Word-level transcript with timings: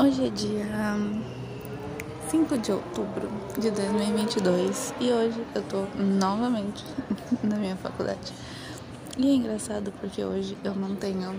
Hoje 0.00 0.28
é 0.28 0.30
dia 0.30 0.64
5 2.30 2.58
de 2.58 2.70
outubro 2.70 3.28
de 3.58 3.68
2022 3.68 4.94
e 5.00 5.10
hoje 5.10 5.44
eu 5.56 5.62
tô 5.64 5.86
novamente 6.00 6.84
na 7.42 7.56
minha 7.56 7.74
faculdade. 7.74 8.32
E 9.16 9.28
é 9.28 9.34
engraçado 9.34 9.92
porque 10.00 10.22
hoje 10.22 10.56
eu 10.62 10.72
não 10.76 10.94
tenho 10.94 11.34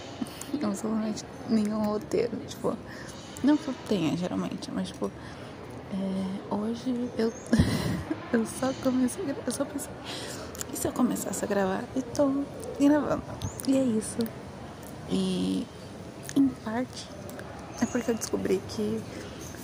absolutamente 0.62 1.22
nenhum 1.50 1.84
roteiro. 1.84 2.34
Tipo, 2.46 2.74
não 3.44 3.58
que 3.58 3.68
eu 3.68 3.74
tenha 3.86 4.16
geralmente, 4.16 4.70
mas 4.70 4.88
tipo, 4.88 5.12
é, 5.92 6.54
hoje 6.54 7.10
eu, 7.18 7.30
eu 8.32 8.46
só 8.46 8.72
comecei, 8.82 9.22
eu 9.46 9.52
só 9.52 9.66
pensei, 9.66 9.92
e 10.72 10.76
se 10.78 10.88
eu 10.88 10.92
começasse 10.92 11.44
a 11.44 11.46
gravar? 11.46 11.84
E 11.94 12.00
tô 12.00 12.42
gravando. 12.80 13.22
E 13.66 13.76
é 13.76 13.82
isso. 13.82 14.16
E 15.10 15.66
em 16.34 16.48
parte 16.48 17.17
é 17.80 17.86
porque 17.86 18.10
eu 18.10 18.14
descobri 18.14 18.60
que 18.68 19.00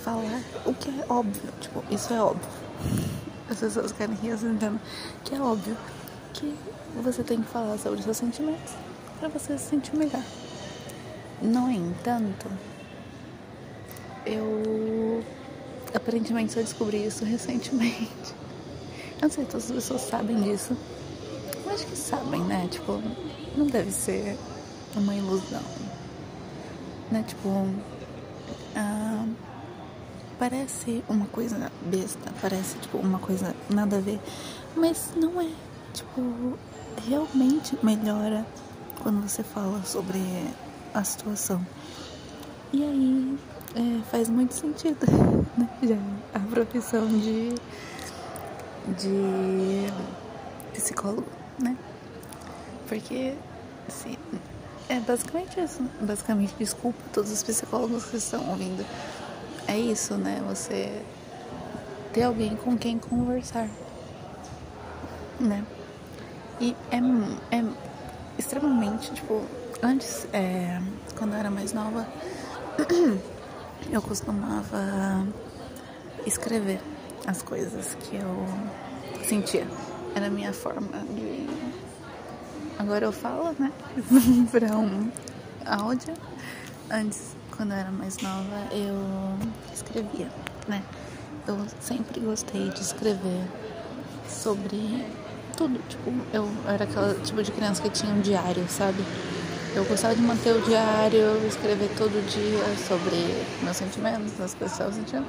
falar 0.03 0.41
o 0.65 0.73
que 0.73 0.89
é 0.89 1.05
óbvio, 1.09 1.51
tipo, 1.59 1.83
isso 1.89 2.13
é 2.13 2.21
óbvio. 2.21 2.49
As 3.49 3.59
pessoas 3.59 3.91
querem 3.91 4.15
rir 4.15 4.33
entendendo 4.33 4.79
que 5.23 5.35
é 5.35 5.41
óbvio 5.41 5.77
que 6.33 6.55
você 7.01 7.23
tem 7.23 7.41
que 7.41 7.47
falar 7.47 7.77
sobre 7.77 8.01
seus 8.01 8.17
sentimentos 8.17 8.73
para 9.19 9.29
você 9.29 9.57
se 9.57 9.69
sentir 9.69 9.95
melhor. 9.95 10.23
No 11.41 11.69
entanto, 11.69 12.47
eu 14.25 15.23
aparentemente 15.93 16.53
só 16.53 16.59
descobri 16.59 17.05
isso 17.05 17.23
recentemente. 17.25 18.33
Eu 19.21 19.23
não 19.23 19.29
sei 19.29 19.45
se 19.45 19.49
todas 19.49 19.65
as 19.65 19.71
pessoas 19.71 20.01
sabem 20.01 20.41
disso. 20.41 20.75
Eu 21.65 21.71
acho 21.71 21.85
que 21.85 21.95
sabem, 21.95 22.41
né? 22.41 22.67
Tipo, 22.69 23.01
não 23.55 23.67
deve 23.67 23.91
ser 23.91 24.37
uma 24.95 25.15
ilusão. 25.15 25.63
Né? 27.11 27.23
Tipo, 27.27 27.67
ah, 28.75 29.25
parece 30.37 31.03
uma 31.07 31.25
coisa 31.27 31.71
besta, 31.81 32.31
parece 32.41 32.77
tipo 32.79 32.97
uma 32.97 33.19
coisa 33.19 33.55
nada 33.69 33.97
a 33.97 34.01
ver, 34.01 34.19
mas 34.75 35.13
não 35.15 35.41
é. 35.41 35.49
Tipo, 35.93 36.57
realmente 37.07 37.77
melhora 37.81 38.45
quando 39.01 39.21
você 39.21 39.43
fala 39.43 39.81
sobre 39.83 40.19
a 40.93 41.03
situação. 41.03 41.65
E 42.73 42.83
aí 42.83 43.39
é, 43.75 44.01
faz 44.11 44.29
muito 44.29 44.53
sentido, 44.53 45.05
né? 45.57 45.69
Já 45.83 45.97
a 46.33 46.39
profissão 46.39 47.07
de, 47.07 47.49
de 48.97 49.87
psicólogo, 50.73 51.27
né? 51.59 51.77
Porque 52.87 53.35
se, 53.87 54.19
é 54.89 54.99
basicamente 54.99 55.59
isso. 55.59 55.81
Basicamente, 56.01 56.53
desculpa 56.57 56.99
todos 57.13 57.31
os 57.31 57.43
psicólogos 57.43 58.05
que 58.05 58.17
estão 58.17 58.49
ouvindo. 58.49 58.85
É 59.67 59.77
isso, 59.77 60.15
né? 60.15 60.43
Você 60.47 61.01
ter 62.13 62.23
alguém 62.23 62.55
com 62.55 62.77
quem 62.77 62.97
conversar. 62.97 63.67
Né? 65.39 65.65
E 66.61 66.75
é, 66.91 67.57
é 67.57 67.63
extremamente, 68.37 69.13
tipo, 69.13 69.43
antes, 69.81 70.27
é, 70.31 70.81
quando 71.17 71.33
eu 71.33 71.39
era 71.39 71.49
mais 71.49 71.73
nova, 71.73 72.07
eu 73.91 74.01
costumava 74.01 75.27
escrever 76.25 76.79
as 77.25 77.41
coisas 77.41 77.95
que 77.95 78.15
eu 78.15 78.45
sentia. 79.25 79.67
Era 80.15 80.27
a 80.27 80.29
minha 80.29 80.53
forma 80.53 80.99
de 81.09 81.64
Agora 82.77 83.05
eu 83.05 83.11
falo, 83.11 83.55
né? 83.57 83.71
pra 84.51 84.77
um 84.77 85.09
áudio. 85.65 86.13
Antes, 86.91 87.35
quando 87.55 87.71
eu 87.71 87.77
era 87.77 87.91
mais 87.91 88.17
nova, 88.17 88.67
eu 88.71 89.37
escrevia, 89.73 90.29
né? 90.67 90.83
Eu 91.47 91.57
sempre 91.79 92.19
gostei 92.19 92.69
de 92.69 92.81
escrever 92.81 93.47
sobre 94.27 95.05
tudo. 95.55 95.79
Tipo, 95.87 96.11
eu 96.33 96.47
era 96.67 96.83
aquela 96.83 97.13
tipo 97.21 97.41
de 97.41 97.51
criança 97.51 97.81
que 97.81 97.89
tinha 97.89 98.13
um 98.13 98.21
diário, 98.21 98.65
sabe? 98.67 99.03
Eu 99.73 99.83
gostava 99.85 100.15
de 100.15 100.21
manter 100.21 100.51
o 100.55 100.61
diário, 100.61 101.45
escrever 101.47 101.89
todo 101.97 102.25
dia 102.27 102.87
sobre 102.87 103.15
meus 103.63 103.77
sentimentos, 103.77 104.39
as 104.39 104.53
coisas 104.53 104.77
que 104.77 104.83
eu 104.83 104.91
sentindo. 104.91 105.25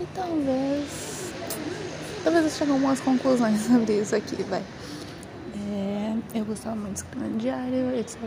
E 0.00 0.06
talvez. 0.14 1.32
Talvez 2.24 2.44
eu 2.44 2.50
chegue 2.50 2.70
a 2.70 2.74
algumas 2.74 3.00
conclusões 3.00 3.60
sobre 3.66 4.00
isso 4.00 4.14
aqui, 4.14 4.42
vai. 4.44 4.62
Eu 6.34 6.44
gostava 6.44 6.76
muito 6.76 6.94
de 6.94 6.98
escrever 6.98 7.28
no 7.28 7.38
diário, 7.38 7.94
etc. 7.98 8.18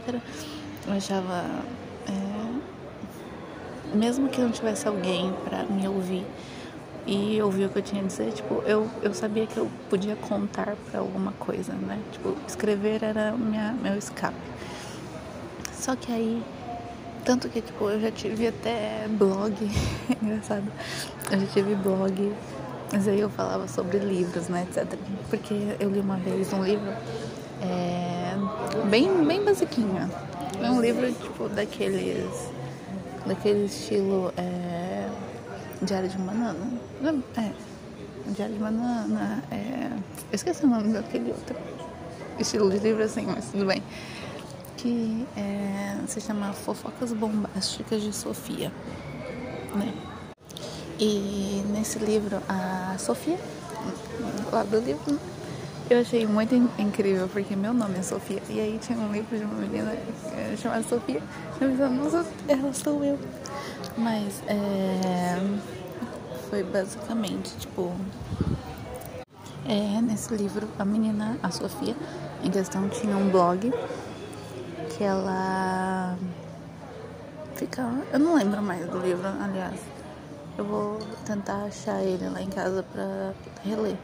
Eu 0.88 0.94
achava. 0.94 1.46
É, 2.07 3.96
mesmo 3.96 4.29
que 4.29 4.41
não 4.41 4.52
tivesse 4.52 4.88
alguém 4.88 5.34
para 5.46 5.63
me 5.63 5.88
ouvir 5.88 6.25
e 7.06 7.41
ouvir 7.41 7.66
o 7.66 7.69
que 7.69 7.79
eu 7.79 7.81
tinha 7.81 8.02
a 8.02 8.06
dizer, 8.06 8.31
tipo, 8.31 8.62
eu, 8.66 8.90
eu 9.02 9.13
sabia 9.13 9.47
que 9.47 9.57
eu 9.57 9.69
podia 9.90 10.16
contar 10.16 10.75
para 10.90 11.00
alguma 11.00 11.31
coisa, 11.34 11.74
né? 11.74 12.00
Tipo, 12.12 12.35
escrever 12.47 13.03
era 13.03 13.31
minha, 13.31 13.73
meu 13.81 13.96
escape. 13.97 14.35
Só 15.73 15.96
que 15.96 16.12
aí. 16.12 16.44
Tanto 17.23 17.50
que, 17.50 17.62
tipo, 17.62 17.88
eu 17.88 18.00
já 18.02 18.12
tive 18.12 18.47
até 18.47 19.08
blog, 19.09 19.53
engraçado. 20.22 20.66
Eu 21.31 21.40
já 21.40 21.46
tive 21.47 21.75
blog, 21.75 22.34
mas 22.91 23.08
aí 23.08 23.19
eu 23.19 23.29
falava 23.29 23.68
sobre 23.68 24.00
livros, 24.00 24.47
né, 24.47 24.68
etc. 24.69 24.97
Porque 25.29 25.53
eu 25.79 25.90
li 25.90 26.00
uma 26.00 26.18
vez 26.18 26.52
um 26.52 26.63
livro 26.63 26.91
é, 27.62 28.36
bem, 28.90 29.26
bem 29.26 29.44
basiquinha. 29.44 30.10
É 30.62 30.70
um 30.70 30.82
livro 30.82 31.12
tipo 31.12 31.50
daqueles. 31.50 32.50
Daquele 33.26 33.66
estilo 33.66 34.34
é, 34.36 35.08
Diário 35.82 36.10
de 36.10 36.18
Banana. 36.18 36.68
É. 37.38 37.52
Diário 38.32 38.56
de 38.56 38.60
Banana. 38.60 39.44
É, 39.52 39.92
eu 39.94 40.36
esqueci 40.36 40.66
o 40.66 40.68
nome 40.68 40.94
daquele 40.94 41.32
outro 41.32 41.56
estilo 42.40 42.70
de 42.72 42.80
livro 42.80 43.04
assim, 43.04 43.26
mas 43.26 43.52
tudo 43.52 43.66
bem. 43.66 43.84
Que 44.78 45.28
é, 45.38 45.98
se 46.08 46.20
chama 46.20 46.54
Fofocas 46.54 47.14
Bombásticas 47.14 48.02
de 48.02 48.14
Sofia. 48.14 48.72
Né? 49.76 49.94
E 51.00 51.64
nesse 51.72 52.00
livro 52.00 52.42
a 52.48 52.96
Sofia, 52.98 53.38
lá 54.52 54.64
do 54.64 54.80
livro, 54.80 55.20
eu 55.91 56.00
achei 56.00 56.25
muito 56.25 56.56
incrível, 56.79 57.28
porque 57.28 57.53
meu 57.53 57.74
nome 57.74 57.97
é 58.00 58.02
Sofia. 58.02 58.41
E 58.50 58.62
aí 58.62 58.79
tinha 58.81 58.97
um 58.97 59.12
livro 59.12 59.38
de 59.38 59.44
uma 59.44 59.56
menina 59.56 59.91
é, 59.91 60.56
chamada 60.56 60.84
Sofia. 60.84 61.22
Eu 61.59 61.69
pensava, 61.69 61.94
nossa, 61.94 62.25
ela 62.47 62.74
sou 62.74 63.03
eu. 63.03 63.19
Mas 63.97 64.41
é, 64.47 65.38
foi 66.50 66.63
basicamente, 66.63 67.57
tipo... 67.57 67.91
É, 69.68 70.02
nesse 70.02 70.34
livro, 70.34 70.66
a 70.79 70.85
menina, 70.85 71.38
a 71.44 71.52
Sofia, 71.52 71.96
em 72.41 72.50
questão, 72.50 72.88
tinha 72.88 73.18
um 73.18 73.29
blog 73.29 73.73
que 74.96 75.03
ela 75.03 76.18
ficava... 77.56 78.02
Eu 78.13 78.19
não 78.19 78.35
lembro 78.35 78.62
mais 78.62 78.85
do 78.85 78.97
livro, 78.97 79.28
aliás. 79.28 79.79
Eu 80.58 80.63
vou 80.63 81.00
tentar 81.25 81.66
achar 81.66 82.02
ele 82.02 82.29
lá 82.29 82.41
em 82.41 82.50
casa 82.50 82.81
pra 82.81 83.34
reler. 83.63 83.97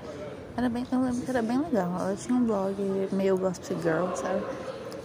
Era 0.58 0.70
bem, 0.70 0.84
eu 0.92 1.00
lembro 1.00 1.22
que 1.22 1.30
era 1.30 1.42
bem 1.44 1.60
legal. 1.60 1.96
Ela 2.00 2.16
tinha 2.16 2.36
um 2.36 2.44
blog 2.44 2.76
meio 3.12 3.38
gospel 3.38 3.80
girl, 3.80 4.16
sabe? 4.16 4.44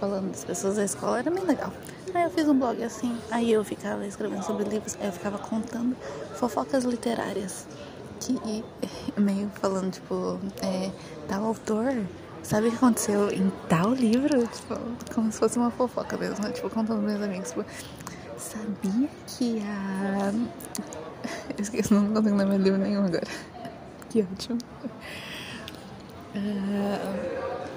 Falando 0.00 0.30
das 0.30 0.46
pessoas 0.46 0.76
da 0.76 0.84
escola, 0.84 1.18
era 1.18 1.30
bem 1.30 1.44
legal. 1.44 1.70
Aí 2.14 2.22
eu 2.22 2.30
fiz 2.30 2.48
um 2.48 2.58
blog 2.58 2.82
assim, 2.82 3.14
aí 3.30 3.52
eu 3.52 3.62
ficava 3.62 4.06
escrevendo 4.06 4.42
sobre 4.44 4.64
livros, 4.64 4.96
aí 4.98 5.08
eu 5.08 5.12
ficava 5.12 5.36
contando 5.36 5.94
fofocas 6.36 6.84
literárias. 6.84 7.66
Que 8.18 8.64
meio 9.20 9.50
falando, 9.60 9.90
tipo, 9.90 10.40
é, 10.62 10.90
tal 11.28 11.44
autor, 11.44 12.02
sabe 12.42 12.68
o 12.68 12.70
que 12.70 12.76
aconteceu 12.76 13.30
em 13.30 13.52
tal 13.68 13.92
livro? 13.92 14.46
Tipo, 14.46 14.78
como 15.14 15.30
se 15.30 15.38
fosse 15.38 15.58
uma 15.58 15.70
fofoca 15.70 16.16
mesmo, 16.16 16.42
né? 16.42 16.50
Tipo, 16.52 16.70
contando 16.70 17.02
meus 17.02 17.20
amigos, 17.20 17.50
tipo, 17.50 17.64
sabia 18.38 19.08
que 19.26 19.62
a. 19.66 20.32
Eu 21.58 21.62
esqueci, 21.62 21.92
não 21.92 22.06
consigo 22.08 22.36
lembrar 22.36 22.56
livro 22.56 22.78
nenhum 22.78 23.04
agora. 23.04 23.26
Que 24.08 24.20
ótimo. 24.20 24.58
Uh, 26.34 27.68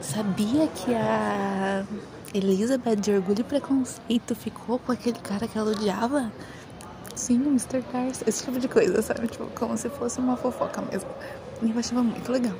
sabia 0.00 0.66
que 0.68 0.94
a 0.94 1.84
Elizabeth 2.32 2.96
de 2.96 3.12
Orgulho 3.12 3.40
e 3.40 3.44
Preconceito 3.44 4.34
ficou 4.34 4.78
com 4.78 4.92
aquele 4.92 5.18
cara 5.18 5.46
que 5.46 5.58
ela 5.58 5.70
odiava? 5.70 6.32
Sim, 7.14 7.42
o 7.42 7.48
Mr. 7.48 7.82
Darcy, 7.92 8.24
esse 8.26 8.44
tipo 8.44 8.58
de 8.58 8.68
coisa, 8.68 9.02
sabe? 9.02 9.26
Tipo, 9.28 9.46
como 9.58 9.76
se 9.76 9.88
fosse 9.90 10.18
uma 10.18 10.36
fofoca 10.36 10.80
mesmo. 10.82 11.10
E 11.62 11.70
eu 11.70 11.78
achava 11.78 12.02
muito 12.02 12.30
legal. 12.32 12.54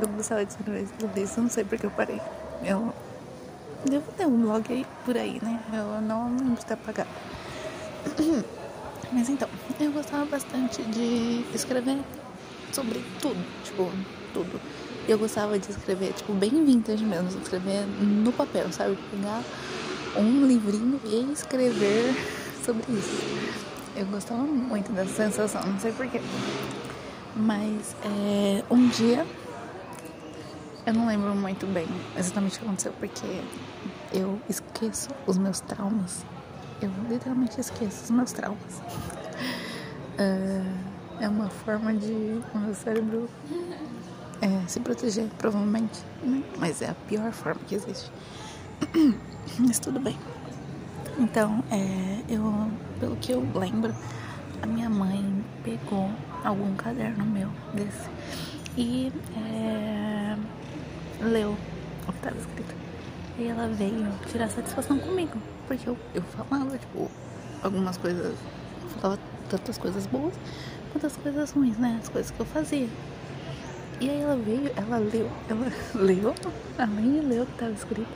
Eu 0.00 0.08
gostava 0.08 0.44
de 0.44 0.52
escrever 0.52 0.88
tudo 0.98 1.40
não 1.42 1.50
sei 1.50 1.64
porque 1.64 1.86
eu 1.86 1.90
parei. 1.90 2.20
Eu 2.64 2.92
devo 3.88 4.10
ter 4.12 4.26
um 4.26 4.42
blog 4.42 4.64
aí 4.72 4.86
por 5.04 5.16
aí, 5.16 5.40
né? 5.42 5.60
Eu 5.72 6.00
não 6.00 6.28
lembro 6.36 6.54
de 6.54 6.66
ter 6.66 6.74
apagado. 6.74 7.10
Mas 9.12 9.28
então, 9.28 9.48
eu 9.78 9.92
gostava 9.92 10.24
bastante 10.24 10.82
de 10.82 11.44
escrever 11.54 11.98
sobre 12.72 13.02
tudo, 13.20 13.44
tipo, 13.64 13.90
tudo. 14.32 14.60
E 15.06 15.10
eu 15.10 15.18
gostava 15.18 15.58
de 15.58 15.70
escrever, 15.70 16.12
tipo, 16.12 16.32
bem 16.32 16.64
vintage 16.64 17.04
mesmo, 17.04 17.28
escrever 17.40 17.84
no 17.86 18.32
papel, 18.32 18.70
sabe? 18.72 18.96
Pegar 19.10 19.42
um 20.16 20.46
livrinho 20.46 21.00
e 21.04 21.32
escrever 21.32 22.14
sobre 22.64 22.84
isso. 22.92 23.22
Eu 23.96 24.06
gostava 24.06 24.42
muito 24.42 24.92
dessa 24.92 25.24
sensação, 25.24 25.62
não 25.66 25.78
sei 25.78 25.92
porquê. 25.92 26.20
Mas 27.34 27.96
é, 28.04 28.62
um 28.70 28.88
dia 28.88 29.26
eu 30.84 30.92
não 30.92 31.06
lembro 31.06 31.34
muito 31.34 31.66
bem 31.66 31.86
exatamente 32.16 32.56
o 32.56 32.58
que 32.58 32.64
aconteceu, 32.64 32.92
porque 32.98 33.42
eu 34.12 34.40
esqueço 34.48 35.10
os 35.26 35.38
meus 35.38 35.60
traumas. 35.60 36.24
Eu 36.80 36.90
literalmente 37.08 37.60
esqueço 37.60 38.04
os 38.04 38.10
meus 38.10 38.32
traumas. 38.32 38.82
É, 40.18 40.62
é 41.22 41.28
uma 41.28 41.48
forma 41.48 41.94
de 41.94 42.42
o 42.52 42.58
meu 42.58 42.74
cérebro 42.74 43.30
é, 44.40 44.66
se 44.66 44.80
proteger, 44.80 45.28
provavelmente. 45.38 46.00
Né? 46.20 46.42
Mas 46.58 46.82
é 46.82 46.90
a 46.90 46.94
pior 46.94 47.30
forma 47.30 47.60
que 47.66 47.76
existe. 47.76 48.10
Mas 49.58 49.78
tudo 49.78 50.00
bem. 50.00 50.18
Então, 51.18 51.62
é, 51.70 52.22
eu, 52.28 52.68
pelo 52.98 53.14
que 53.16 53.30
eu 53.32 53.46
lembro, 53.54 53.94
a 54.60 54.66
minha 54.66 54.90
mãe 54.90 55.44
pegou 55.62 56.10
algum 56.42 56.74
caderno 56.74 57.24
meu 57.24 57.48
desse 57.72 58.10
e 58.76 59.12
é, 59.36 60.36
leu 61.20 61.52
o 62.08 62.12
que 62.12 62.18
estava 62.18 62.36
escrito. 62.36 62.74
E 63.38 63.46
ela 63.46 63.68
veio 63.68 64.08
tirar 64.26 64.48
satisfação 64.50 64.98
comigo, 64.98 65.38
porque 65.68 65.88
eu, 65.88 65.96
eu 66.14 66.22
falava, 66.22 66.76
tipo, 66.76 67.08
algumas 67.62 67.96
coisas, 67.96 68.36
falava 69.00 69.20
tantas 69.48 69.78
coisas 69.78 70.06
boas 70.06 70.34
as 71.04 71.16
coisas 71.16 71.50
ruins, 71.50 71.76
né? 71.78 71.98
As 72.02 72.08
coisas 72.08 72.30
que 72.30 72.40
eu 72.40 72.46
fazia. 72.46 72.88
E 74.00 74.10
aí 74.10 74.20
ela 74.20 74.36
veio, 74.36 74.70
ela 74.76 74.98
leu, 74.98 75.30
ela 75.48 75.72
leu, 75.94 76.34
além 76.76 77.20
de 77.20 77.26
ler 77.26 77.42
o 77.42 77.46
que 77.46 77.52
estava 77.52 77.72
escrito, 77.72 78.08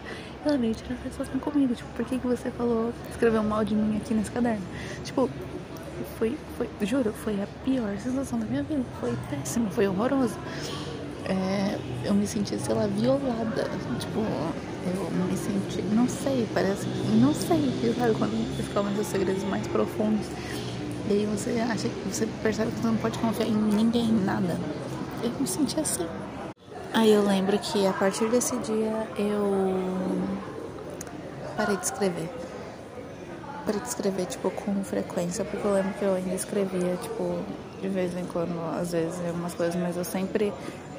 ela 0.45 0.59
veio 0.59 0.75
tirar 0.75 0.97
satisfação 0.97 1.39
comigo. 1.39 1.75
Tipo, 1.75 1.89
por 1.91 2.05
que, 2.05 2.19
que 2.19 2.27
você 2.27 2.51
falou, 2.51 2.93
escreveu 3.11 3.43
mal 3.43 3.65
de 3.65 3.75
mim 3.75 3.97
aqui 3.97 4.13
nesse 4.15 4.31
caderno? 4.31 4.65
Tipo, 5.05 5.31
foi, 6.19 6.37
foi, 6.57 6.69
juro, 6.83 7.13
foi 7.13 7.41
a 7.41 7.47
pior 7.65 7.97
sensação 7.99 8.39
da 8.39 8.47
minha 8.47 8.63
vida. 8.63 8.83
Foi 9.01 9.15
péssimo, 9.31 9.71
foi 9.71 9.87
horroroso. 9.87 10.37
É, 11.25 11.79
eu 12.05 12.15
me 12.15 12.27
senti, 12.27 12.59
sei 12.59 12.75
lá, 12.75 12.87
violada. 12.87 13.65
Tipo, 13.99 14.21
eu 14.87 15.11
me 15.11 15.37
senti, 15.37 15.83
não 15.95 16.09
sei, 16.09 16.47
parece, 16.55 16.87
não 17.21 17.35
sei, 17.35 17.95
sabe? 17.99 18.15
Quando 18.15 18.57
descobre 18.57 18.93
os 18.99 19.07
segredos 19.07 19.43
mais 19.45 19.67
profundos. 19.67 20.27
E 21.09 21.13
aí 21.13 21.27
você 21.27 21.61
acha 21.61 21.89
que 21.89 22.09
você 22.09 22.27
percebe 22.43 22.73
que 22.73 22.81
você 22.81 22.87
não 22.89 22.97
pode 22.97 23.19
confiar 23.19 23.47
em 23.47 23.55
ninguém, 23.55 24.11
nada. 24.13 24.59
Eu 25.23 25.31
me 25.39 25.47
senti 25.47 25.79
assim. 25.79 26.07
Aí 26.93 27.13
eu 27.13 27.23
lembro 27.23 27.57
que 27.59 27.87
a 27.87 27.93
partir 27.93 28.29
desse 28.29 28.57
dia 28.59 29.07
eu 29.17 29.79
parei 31.57 31.77
de 31.77 31.85
escrever. 31.85 32.29
Parei 33.65 33.81
de 33.81 33.89
escrever, 33.89 34.27
tipo, 34.27 34.51
com 34.51 34.83
frequência, 34.83 35.45
porque 35.45 35.65
eu 35.65 35.75
lembro 35.75 35.93
que 35.95 36.05
eu 36.05 36.15
ainda 36.15 36.35
escrevia, 36.35 36.97
tipo, 37.01 37.39
de 37.81 37.89
vez 37.89 38.17
em 38.17 38.25
quando, 38.25 38.59
às 38.77 38.91
vezes, 38.91 39.17
umas 39.33 39.55
coisas, 39.55 39.77
mas 39.77 39.97
eu 39.97 40.05
sempre 40.05 40.53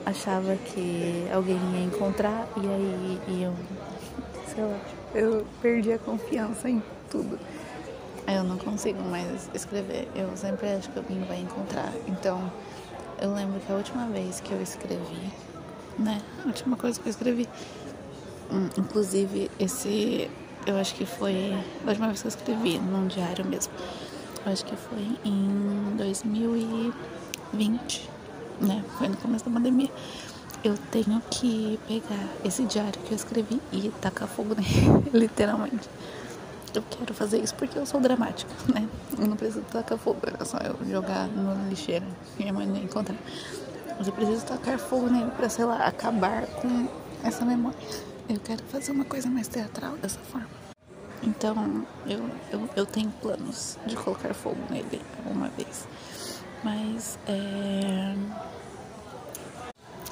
achava 0.05 0.55
que 0.55 1.27
alguém 1.33 1.59
ia 1.73 1.83
encontrar 1.83 2.47
e 2.55 2.65
aí 2.65 3.41
iam, 3.41 3.53
sei 4.53 4.63
lá, 4.63 4.79
eu 5.13 5.45
perdi 5.61 5.91
a 5.91 5.99
confiança 5.99 6.69
em 6.69 6.81
tudo. 7.11 7.37
Aí 8.27 8.35
eu 8.35 8.43
não 8.43 8.57
consigo 8.57 9.01
mais 9.03 9.49
escrever, 9.53 10.07
eu 10.13 10.35
sempre 10.35 10.67
acho 10.67 10.89
que 10.89 10.99
alguém 10.99 11.21
vai 11.21 11.39
encontrar. 11.39 11.91
Então, 12.07 12.51
eu 13.21 13.33
lembro 13.33 13.59
que 13.59 13.71
a 13.71 13.75
última 13.75 14.05
vez 14.07 14.41
que 14.41 14.51
eu 14.51 14.61
escrevi, 14.61 15.31
né, 15.97 16.21
a 16.43 16.47
última 16.47 16.75
coisa 16.75 16.99
que 16.99 17.07
eu 17.07 17.09
escrevi, 17.09 17.47
hum, 18.51 18.69
inclusive 18.77 19.49
esse, 19.57 20.29
eu 20.65 20.77
acho 20.77 20.93
que 20.93 21.05
foi 21.05 21.55
a 21.85 21.89
última 21.89 22.07
vez 22.07 22.21
que 22.21 22.27
eu 22.27 22.29
escrevi 22.29 22.77
num 22.77 23.07
diário 23.07 23.45
mesmo. 23.45 23.71
Eu 24.45 24.51
acho 24.51 24.65
que 24.65 24.75
foi 24.75 25.17
em 25.25 25.95
2020 25.95 28.17
né? 28.59 28.83
Foi 28.97 29.07
no 29.07 29.17
começo 29.17 29.45
da 29.45 29.51
pandemia. 29.51 29.89
Eu 30.63 30.75
tenho 30.91 31.21
que 31.29 31.79
pegar 31.87 32.27
esse 32.43 32.63
diário 32.63 32.99
que 33.05 33.11
eu 33.11 33.15
escrevi 33.15 33.61
e 33.71 33.91
tacar 34.01 34.27
fogo 34.27 34.55
nele, 34.55 35.09
literalmente. 35.13 35.87
Eu 36.73 36.83
quero 36.83 37.13
fazer 37.13 37.41
isso 37.41 37.55
porque 37.55 37.77
eu 37.77 37.85
sou 37.85 37.99
dramática, 37.99 38.51
né? 38.73 38.87
Eu 39.17 39.27
não 39.27 39.35
preciso 39.37 39.61
tacar 39.61 39.97
fogo, 39.97 40.19
é 40.39 40.45
só 40.45 40.57
eu 40.57 40.77
jogar 40.87 41.27
no 41.27 41.69
lixeira 41.69 42.05
e 42.37 42.41
minha 42.41 42.53
mãe 42.53 42.67
não 42.67 42.77
encontrar. 42.77 43.17
Mas 43.97 44.07
eu 44.07 44.13
preciso 44.13 44.45
tacar 44.45 44.77
fogo 44.77 45.09
nele 45.09 45.31
pra, 45.31 45.49
sei 45.49 45.65
lá, 45.65 45.87
acabar 45.87 46.45
com 46.47 46.87
essa 47.23 47.43
memória. 47.43 47.77
Eu 48.29 48.39
quero 48.39 48.61
fazer 48.65 48.91
uma 48.91 49.05
coisa 49.05 49.29
mais 49.29 49.47
teatral 49.47 49.93
dessa 49.97 50.19
forma. 50.19 50.49
Então, 51.23 51.85
eu, 52.05 52.29
eu, 52.51 52.69
eu 52.75 52.85
tenho 52.85 53.09
planos 53.21 53.77
de 53.87 53.95
colocar 53.95 54.33
fogo 54.33 54.59
nele 54.69 55.01
alguma 55.25 55.47
vez. 55.49 55.87
Mas, 56.63 57.17
é... 57.27 58.13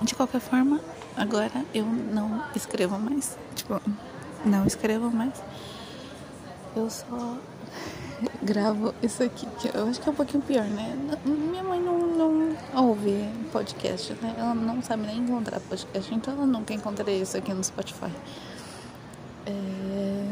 de 0.01 0.15
qualquer 0.15 0.41
forma, 0.41 0.79
agora 1.15 1.63
eu 1.73 1.85
não 1.85 2.43
escrevo 2.55 2.97
mais. 2.97 3.37
Tipo, 3.53 3.79
não 4.45 4.65
escrevo 4.65 5.11
mais. 5.11 5.33
Eu 6.75 6.89
só 6.89 7.37
gravo 8.41 8.93
isso 9.01 9.23
aqui, 9.23 9.47
que 9.59 9.75
eu 9.75 9.87
acho 9.87 9.99
que 10.01 10.09
é 10.09 10.11
um 10.11 10.15
pouquinho 10.15 10.43
pior, 10.43 10.65
né? 10.65 10.95
Minha 11.25 11.63
mãe 11.63 11.79
não, 11.79 11.99
não 11.99 12.55
ouve 12.75 13.29
podcast, 13.51 14.13
né? 14.21 14.35
Ela 14.37 14.53
não 14.53 14.81
sabe 14.81 15.05
nem 15.07 15.19
encontrar 15.19 15.59
podcast, 15.61 16.13
então 16.13 16.33
ela 16.33 16.45
nunca 16.45 16.73
encontraria 16.73 17.21
isso 17.21 17.37
aqui 17.37 17.53
no 17.53 17.63
Spotify. 17.63 18.11
É... 19.45 20.25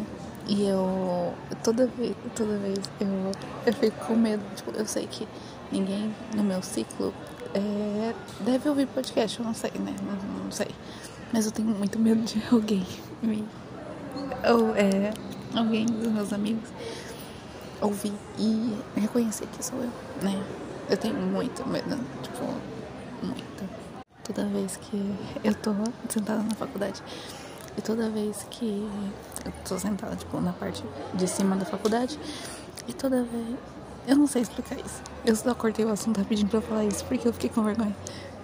E 0.47 0.67
eu, 0.67 1.33
toda 1.63 1.87
vez, 1.87 2.15
toda 2.35 2.57
vez, 2.57 2.79
eu, 2.99 3.31
eu 3.65 3.73
fico 3.73 4.05
com 4.05 4.15
medo. 4.15 4.43
Tipo, 4.55 4.71
eu 4.71 4.85
sei 4.85 5.07
que 5.07 5.25
ninguém 5.71 6.13
no 6.35 6.43
meu 6.43 6.61
ciclo 6.61 7.13
é, 7.53 8.13
deve 8.41 8.67
ouvir 8.67 8.87
podcast, 8.87 9.39
eu 9.39 9.45
não 9.45 9.53
sei, 9.53 9.71
né? 9.75 9.95
Não, 10.01 10.43
não, 10.43 10.51
sei. 10.51 10.67
Mas 11.31 11.45
eu 11.45 11.51
tenho 11.51 11.69
muito 11.69 11.97
medo 11.97 12.21
de 12.23 12.41
alguém 12.51 12.85
me. 13.21 13.45
Ou 14.49 14.75
é. 14.75 15.13
Alguém 15.55 15.85
dos 15.85 16.11
meus 16.11 16.33
amigos 16.33 16.69
ouvir 17.81 18.13
e 18.39 18.77
reconhecer 18.95 19.47
que 19.47 19.63
sou 19.63 19.77
eu, 19.79 19.91
né? 20.21 20.41
Eu 20.89 20.97
tenho 20.97 21.15
muito 21.15 21.67
medo, 21.67 21.99
tipo, 22.21 22.43
muito. 23.21 23.69
Toda 24.23 24.45
vez 24.45 24.77
que 24.77 25.15
eu 25.43 25.53
tô 25.55 25.71
sentada 26.09 26.41
na 26.41 26.55
faculdade 26.55 27.03
e 27.77 27.81
toda 27.81 28.09
vez 28.09 28.47
que 28.49 28.89
eu 29.45 29.51
tô 29.67 29.77
sentada, 29.77 30.15
tipo, 30.15 30.39
na 30.39 30.53
parte 30.53 30.83
de 31.13 31.27
cima 31.27 31.55
da 31.55 31.65
faculdade 31.65 32.17
e 32.87 32.93
toda 32.93 33.23
vez 33.23 33.57
eu 34.07 34.15
não 34.15 34.27
sei 34.27 34.41
explicar 34.41 34.79
isso. 34.79 35.01
Eu 35.25 35.35
só 35.35 35.53
cortei 35.53 35.85
o 35.85 35.89
assunto 35.89 36.17
rapidinho 36.17 36.47
pra 36.49 36.61
falar 36.61 36.85
isso 36.85 37.03
porque 37.05 37.27
eu 37.27 37.33
fiquei 37.33 37.49
com 37.49 37.63
vergonha. 37.63 37.95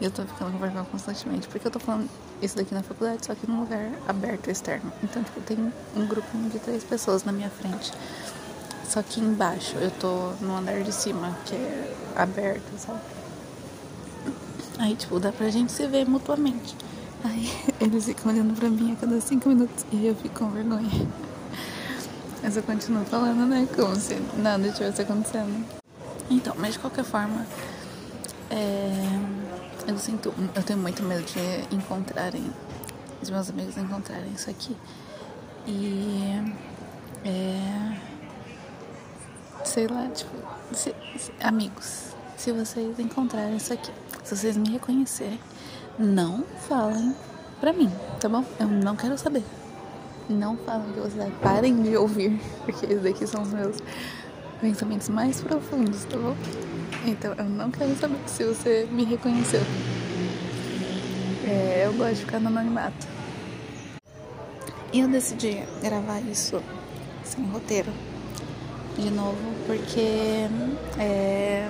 E 0.02 0.06
eu 0.06 0.12
tô 0.12 0.24
ficando 0.24 0.52
com 0.52 0.58
vergonha 0.58 0.86
constantemente. 0.86 1.48
Porque 1.48 1.68
eu 1.68 1.72
tô 1.72 1.80
falando 1.80 2.10
isso 2.42 2.56
daqui 2.56 2.74
na 2.74 2.82
faculdade, 2.82 3.26
só 3.26 3.36
que 3.36 3.46
num 3.46 3.60
lugar 3.60 3.92
aberto 4.08 4.50
externo. 4.50 4.92
Então, 5.04 5.24
tipo, 5.24 5.42
tem 5.42 5.74
um 5.96 6.06
grupo 6.06 6.28
de 6.50 6.60
três 6.60 6.84
pessoas 6.84 7.24
na 7.24 7.32
minha 7.32 7.50
frente. 7.50 7.92
Só 8.88 9.04
que 9.04 9.20
embaixo 9.20 9.76
eu 9.78 9.92
tô 9.92 10.32
no 10.42 10.58
andar 10.58 10.82
de 10.82 10.92
cima, 10.92 11.38
que 11.46 11.56
é 11.56 11.96
aberto, 12.16 12.78
sabe? 12.78 13.00
Aí, 14.80 14.96
tipo, 14.96 15.20
dá 15.20 15.32
pra 15.32 15.50
gente 15.50 15.72
se 15.72 15.86
ver 15.88 16.08
mutuamente. 16.08 16.76
Aí 17.24 17.52
eles 17.80 18.06
ficam 18.06 18.32
olhando 18.32 18.56
pra 18.56 18.70
mim 18.70 18.94
a 18.94 18.96
cada 18.96 19.20
cinco 19.20 19.50
minutos 19.50 19.86
e 19.92 20.08
eu 20.08 20.16
fico 20.16 20.40
com 20.40 20.50
vergonha. 20.50 20.90
Mas 22.42 22.56
eu 22.56 22.64
continuo 22.64 23.04
falando, 23.04 23.46
né? 23.46 23.68
Como 23.76 23.96
se 23.98 24.16
nada 24.38 24.66
estivesse 24.66 25.02
acontecendo. 25.02 25.66
Então, 26.30 26.56
mas 26.58 26.74
de 26.74 26.80
qualquer 26.80 27.04
forma, 27.04 27.46
é, 28.50 29.20
eu 29.90 29.98
sinto. 29.98 30.34
Eu 30.56 30.64
tenho 30.64 30.80
muito 30.80 31.04
medo 31.04 31.24
de 31.24 31.76
encontrarem. 31.76 32.52
Os 33.22 33.30
meus 33.30 33.50
amigos 33.50 33.78
encontrarem 33.78 34.32
isso 34.34 34.50
aqui. 34.50 34.76
E. 35.68 36.54
É, 37.26 37.98
sei 39.66 39.88
lá, 39.88 40.08
tipo. 40.10 40.32
Se, 40.74 40.96
se, 41.18 41.32
amigos, 41.42 42.16
se 42.38 42.52
vocês 42.52 43.00
encontrarem 43.00 43.58
isso 43.58 43.74
aqui, 43.74 43.92
se 44.24 44.36
vocês 44.36 44.56
me 44.56 44.70
reconhecerem, 44.70 45.40
não 45.98 46.44
falem 46.68 47.16
pra 47.60 47.74
mim, 47.74 47.92
tá 48.20 48.30
bom? 48.30 48.46
Eu 48.60 48.68
não 48.68 48.96
quero 48.96 49.18
saber. 49.18 49.44
Não 50.30 50.56
falem 50.58 50.94
que 50.94 51.00
você 51.00 51.32
parem 51.42 51.82
de 51.82 51.98
ouvir, 51.98 52.40
porque 52.64 52.86
esses 52.86 53.02
daqui 53.02 53.26
são 53.26 53.42
os 53.42 53.52
meus 53.52 53.78
pensamentos 54.62 55.10
mais 55.10 55.42
profundos, 55.42 56.06
tá 56.06 56.18
bom? 56.18 56.36
Então 57.06 57.34
eu 57.38 57.46
não 57.46 57.72
quero 57.72 57.96
saber 57.96 58.18
se 58.28 58.44
você 58.44 58.88
me 58.92 59.04
reconheceu. 59.06 59.62
É, 61.48 61.84
eu 61.86 61.94
gosto 61.94 62.16
de 62.16 62.20
ficar 62.26 62.40
no 62.40 62.48
anonimato. 62.48 63.08
E 64.92 65.00
eu 65.00 65.08
decidi 65.08 65.64
gravar 65.82 66.20
isso 66.22 66.62
sem 67.24 67.46
roteiro 67.46 67.92
de 68.98 69.10
novo, 69.12 69.38
porque 69.66 70.48
é, 70.98 71.70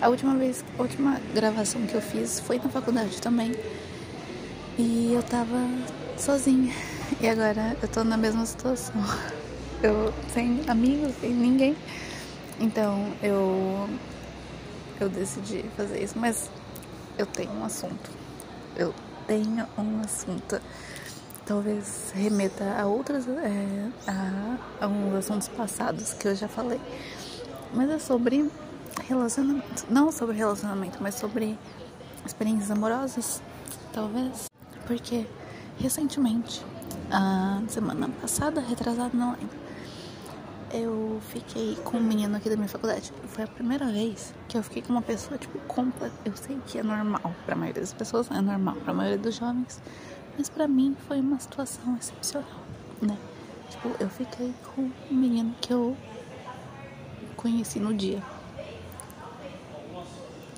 a 0.00 0.08
última 0.08 0.36
vez, 0.36 0.64
a 0.78 0.82
última 0.82 1.20
gravação 1.34 1.82
que 1.86 1.94
eu 1.94 2.00
fiz 2.00 2.40
foi 2.40 2.58
na 2.58 2.68
faculdade 2.68 3.20
também. 3.20 3.52
E 4.78 5.12
eu 5.14 5.22
tava 5.22 5.68
sozinha. 6.16 6.74
E 7.20 7.28
agora 7.28 7.76
eu 7.80 7.88
tô 7.88 8.02
na 8.02 8.16
mesma 8.16 8.44
situação. 8.46 8.94
eu 9.82 10.12
sem 10.32 10.60
amigos, 10.68 11.14
sem 11.20 11.30
ninguém. 11.30 11.76
Então 12.60 13.12
eu 13.22 13.88
eu 15.00 15.08
decidi 15.08 15.64
fazer 15.76 16.02
isso, 16.02 16.18
mas 16.18 16.50
eu 17.18 17.26
tenho 17.26 17.52
um 17.52 17.64
assunto. 17.64 18.10
Eu 18.76 18.94
tenho 19.26 19.66
um 19.76 20.00
assunto. 20.00 20.60
Talvez 21.44 22.12
remeta 22.14 22.64
a 22.78 22.86
outras 22.86 23.28
é, 23.28 23.90
a 24.06 24.84
alguns 24.84 25.14
assuntos 25.14 25.48
passados 25.48 26.14
que 26.14 26.28
eu 26.28 26.34
já 26.34 26.48
falei. 26.48 26.80
Mas 27.74 27.90
é 27.90 27.98
sobre 27.98 28.48
relacionamento. 29.02 29.84
Não 29.90 30.12
sobre 30.12 30.36
relacionamento, 30.36 30.98
mas 31.00 31.16
sobre 31.16 31.58
experiências 32.24 32.70
amorosas, 32.70 33.42
talvez. 33.92 34.48
Porque 34.86 35.26
recentemente, 35.78 36.64
a 37.10 37.62
semana 37.68 38.08
passada, 38.20 38.60
retrasada, 38.60 39.10
não 39.12 39.32
lembro 39.32 39.63
eu 40.74 41.20
fiquei 41.28 41.76
com 41.84 41.98
um 41.98 42.02
menino 42.02 42.36
aqui 42.36 42.50
da 42.50 42.56
minha 42.56 42.68
faculdade. 42.68 43.12
Foi 43.28 43.44
a 43.44 43.46
primeira 43.46 43.86
vez 43.86 44.34
que 44.48 44.58
eu 44.58 44.62
fiquei 44.62 44.82
com 44.82 44.92
uma 44.92 45.02
pessoa, 45.02 45.38
tipo, 45.38 45.58
completa. 45.60 46.14
Eu 46.24 46.36
sei 46.36 46.58
que 46.66 46.78
é 46.78 46.82
normal, 46.82 47.32
pra 47.46 47.54
maioria 47.54 47.80
das 47.80 47.92
pessoas 47.92 48.28
é 48.30 48.40
normal, 48.40 48.74
pra 48.76 48.92
maioria 48.92 49.18
dos 49.18 49.36
jovens, 49.36 49.80
mas 50.36 50.48
pra 50.48 50.66
mim 50.66 50.96
foi 51.06 51.20
uma 51.20 51.38
situação 51.38 51.96
excepcional, 51.96 52.60
né? 53.00 53.16
Tipo, 53.70 53.90
eu 54.00 54.08
fiquei 54.08 54.52
com 54.74 54.82
um 54.82 55.14
menino 55.14 55.54
que 55.60 55.72
eu 55.72 55.96
conheci 57.36 57.78
no 57.78 57.94
dia. 57.94 58.20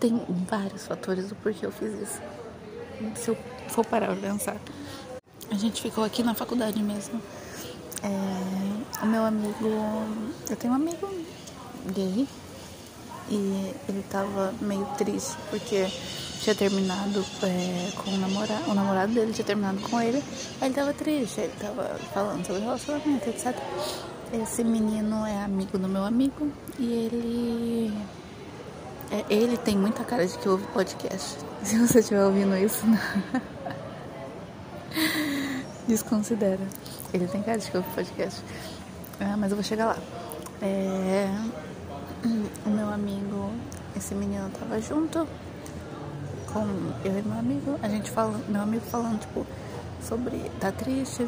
Tem 0.01 0.19
vários 0.49 0.87
fatores 0.87 1.29
do 1.29 1.35
porquê 1.37 1.67
eu 1.67 1.73
fiz 1.73 1.93
isso. 1.93 2.23
Se 3.15 3.31
eu 3.31 3.37
for 3.69 3.85
parar 3.85 4.07
pra 4.07 4.17
pensar. 4.17 4.57
A 5.51 5.55
gente 5.55 5.81
ficou 5.81 6.03
aqui 6.03 6.23
na 6.23 6.35
faculdade 6.35 6.83
mesmo. 6.83 7.21
É, 8.03 8.76
o 9.03 9.07
meu 9.07 9.25
amigo. 9.25 10.05
Eu 10.49 10.57
tenho 10.57 10.73
um 10.73 10.77
amigo 10.77 11.09
gay 11.95 12.27
e 13.29 13.75
ele 13.89 14.05
tava 14.11 14.55
meio 14.61 14.87
triste 14.97 15.37
porque 15.51 15.87
tinha 16.41 16.55
terminado 16.55 17.25
é, 17.43 17.91
com 17.97 18.11
o 18.11 18.19
namorado. 18.19 18.71
O 18.71 18.75
namorado 18.75 19.13
dele 19.13 19.33
tinha 19.33 19.45
terminado 19.45 19.81
com 19.81 20.01
ele. 20.01 20.23
Aí 20.61 20.69
ele 20.69 20.75
tava 20.75 20.93
triste, 20.93 21.41
ele 21.41 21.53
tava 21.61 21.99
falando 22.13 22.47
sobre 22.47 22.63
relacionamento, 22.63 23.29
etc. 23.29 23.57
Esse 24.33 24.65
menino 24.65 25.25
é 25.27 25.45
amigo 25.45 25.79
do 25.79 25.89
meu 25.89 26.05
amigo 26.05 26.51
e 26.79 26.93
ele. 26.93 27.99
É, 29.11 29.25
ele 29.31 29.57
tem 29.57 29.77
muita 29.77 30.05
cara 30.05 30.27
de 30.27 30.37
que 30.39 30.49
ouve 30.49 30.67
podcast. 30.69 31.39
Se 31.63 31.79
você 31.79 32.01
estiver 32.01 32.25
ouvindo 32.25 32.57
isso, 32.57 32.85
não. 32.87 32.99
desconsidera. 35.87 36.67
Ele 37.13 37.27
tem 37.29 37.43
cara 37.43 37.59
de 37.59 37.71
que 37.71 37.77
ouve 37.77 37.89
podcast. 37.91 38.43
Ah, 39.21 39.37
mas 39.37 39.51
eu 39.51 39.57
vou 39.57 39.65
chegar 39.65 39.87
lá. 39.87 39.99
É... 40.61 41.29
O 42.65 42.71
meu 42.71 42.89
amigo, 42.89 43.51
esse 43.97 44.15
menino 44.15 44.51
tava 44.51 44.81
junto 44.81 45.27
com 46.53 46.61
eu 47.05 47.19
e 47.19 47.23
meu 47.23 47.39
amigo. 47.39 47.79
A 47.83 47.89
gente 47.89 48.11
fala, 48.11 48.39
meu 48.49 48.61
amigo 48.61 48.85
falando, 48.87 49.21
tipo, 49.21 49.47
sobre 50.03 50.51
tá 50.61 50.71
triste, 50.73 51.23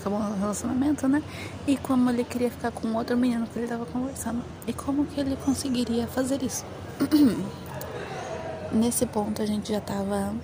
acabou 0.00 0.18
o 0.18 0.38
relacionamento, 0.38 1.08
né? 1.08 1.22
E 1.66 1.76
como 1.76 2.10
ele 2.10 2.24
queria 2.24 2.50
ficar 2.50 2.70
com 2.70 2.92
outro 2.94 3.16
menino 3.16 3.46
que 3.46 3.58
ele 3.58 3.68
tava 3.68 3.86
conversando. 3.86 4.42
E 4.66 4.72
como 4.72 5.06
que 5.06 5.20
ele 5.20 5.36
conseguiria 5.44 6.06
fazer 6.06 6.42
isso. 6.42 6.64
Nesse 8.72 9.06
ponto 9.06 9.40
a 9.40 9.46
gente 9.46 9.72
já 9.72 9.80
tava 9.80 10.34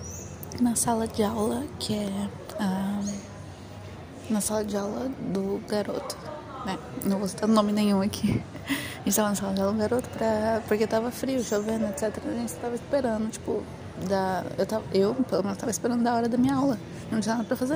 na 0.59 0.75
sala 0.75 1.07
de 1.07 1.23
aula, 1.23 1.63
que 1.79 1.93
é 1.93 2.29
a 2.59 2.99
na 4.29 4.41
sala 4.41 4.65
de 4.65 4.75
aula 4.75 5.09
do 5.33 5.61
garoto, 5.67 6.17
né? 6.65 6.77
Não 7.03 7.19
vou 7.19 7.27
citar 7.27 7.47
nome 7.47 7.71
nenhum 7.71 8.01
aqui. 8.01 8.41
A 8.67 9.03
gente 9.05 9.15
tava 9.15 9.29
na 9.29 9.35
sala 9.35 9.53
de 9.53 9.61
do 9.61 9.73
garoto 9.73 10.09
pra, 10.09 10.61
porque 10.67 10.87
tava 10.87 11.11
frio, 11.11 11.43
chovendo, 11.43 11.85
etc. 11.85 12.11
A 12.25 12.31
gente 12.31 12.53
tava 12.53 12.75
esperando, 12.75 13.29
tipo, 13.29 13.63
da, 14.07 14.43
eu, 14.57 14.65
tava, 14.65 14.83
eu, 14.93 15.13
pelo 15.13 15.43
menos, 15.43 15.57
tava 15.57 15.71
esperando 15.71 16.03
da 16.03 16.15
hora 16.15 16.27
da 16.27 16.37
minha 16.37 16.55
aula. 16.55 16.79
Não 17.11 17.21
tinha 17.21 17.35
nada 17.35 17.47
pra 17.47 17.55
fazer. 17.55 17.75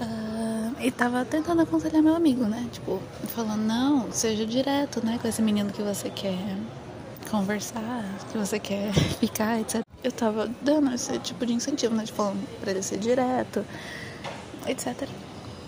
Uh, 0.00 0.74
e 0.80 0.90
tava 0.90 1.24
tentando 1.24 1.60
aconselhar 1.62 2.02
meu 2.02 2.14
amigo, 2.14 2.44
né? 2.44 2.68
Tipo, 2.70 3.00
falando, 3.34 3.62
não, 3.62 4.12
seja 4.12 4.46
direto, 4.46 5.04
né? 5.04 5.18
Com 5.20 5.28
esse 5.28 5.42
menino 5.42 5.72
que 5.72 5.82
você 5.82 6.08
quer 6.08 6.56
conversar, 7.30 8.04
que 8.30 8.38
você 8.38 8.58
quer 8.58 8.92
ficar, 8.94 9.60
etc. 9.60 9.82
Eu 10.02 10.12
tava 10.12 10.48
dando 10.62 10.94
esse 10.94 11.18
tipo 11.18 11.44
de 11.44 11.52
incentivo, 11.52 11.94
né? 11.94 12.04
De 12.04 12.12
falando 12.12 12.46
pra 12.60 12.70
ele 12.70 12.82
ser 12.82 12.98
direto 12.98 13.64
etc. 14.66 15.08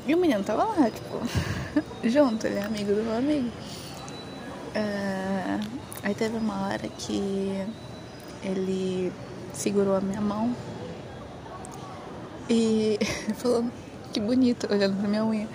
E 0.07 0.15
o 0.15 0.19
menino 0.19 0.43
tava 0.43 0.65
lá, 0.65 0.91
tipo, 0.91 1.21
junto, 2.09 2.47
ele 2.47 2.57
é 2.59 2.63
amigo 2.65 2.93
do 2.93 3.03
meu 3.03 3.17
amigo. 3.17 3.49
Uh, 4.75 5.79
aí 6.03 6.15
teve 6.15 6.37
uma 6.37 6.67
hora 6.67 6.89
que 6.89 7.65
ele 8.43 9.13
segurou 9.53 9.97
a 9.97 10.01
minha 10.01 10.21
mão 10.21 10.57
e 12.51 12.99
falou 13.37 13.65
que 14.13 14.21
bonito, 14.21 14.67
olhando 14.71 14.99
pra 14.99 15.09
minha 15.09 15.25
unha. 15.25 15.49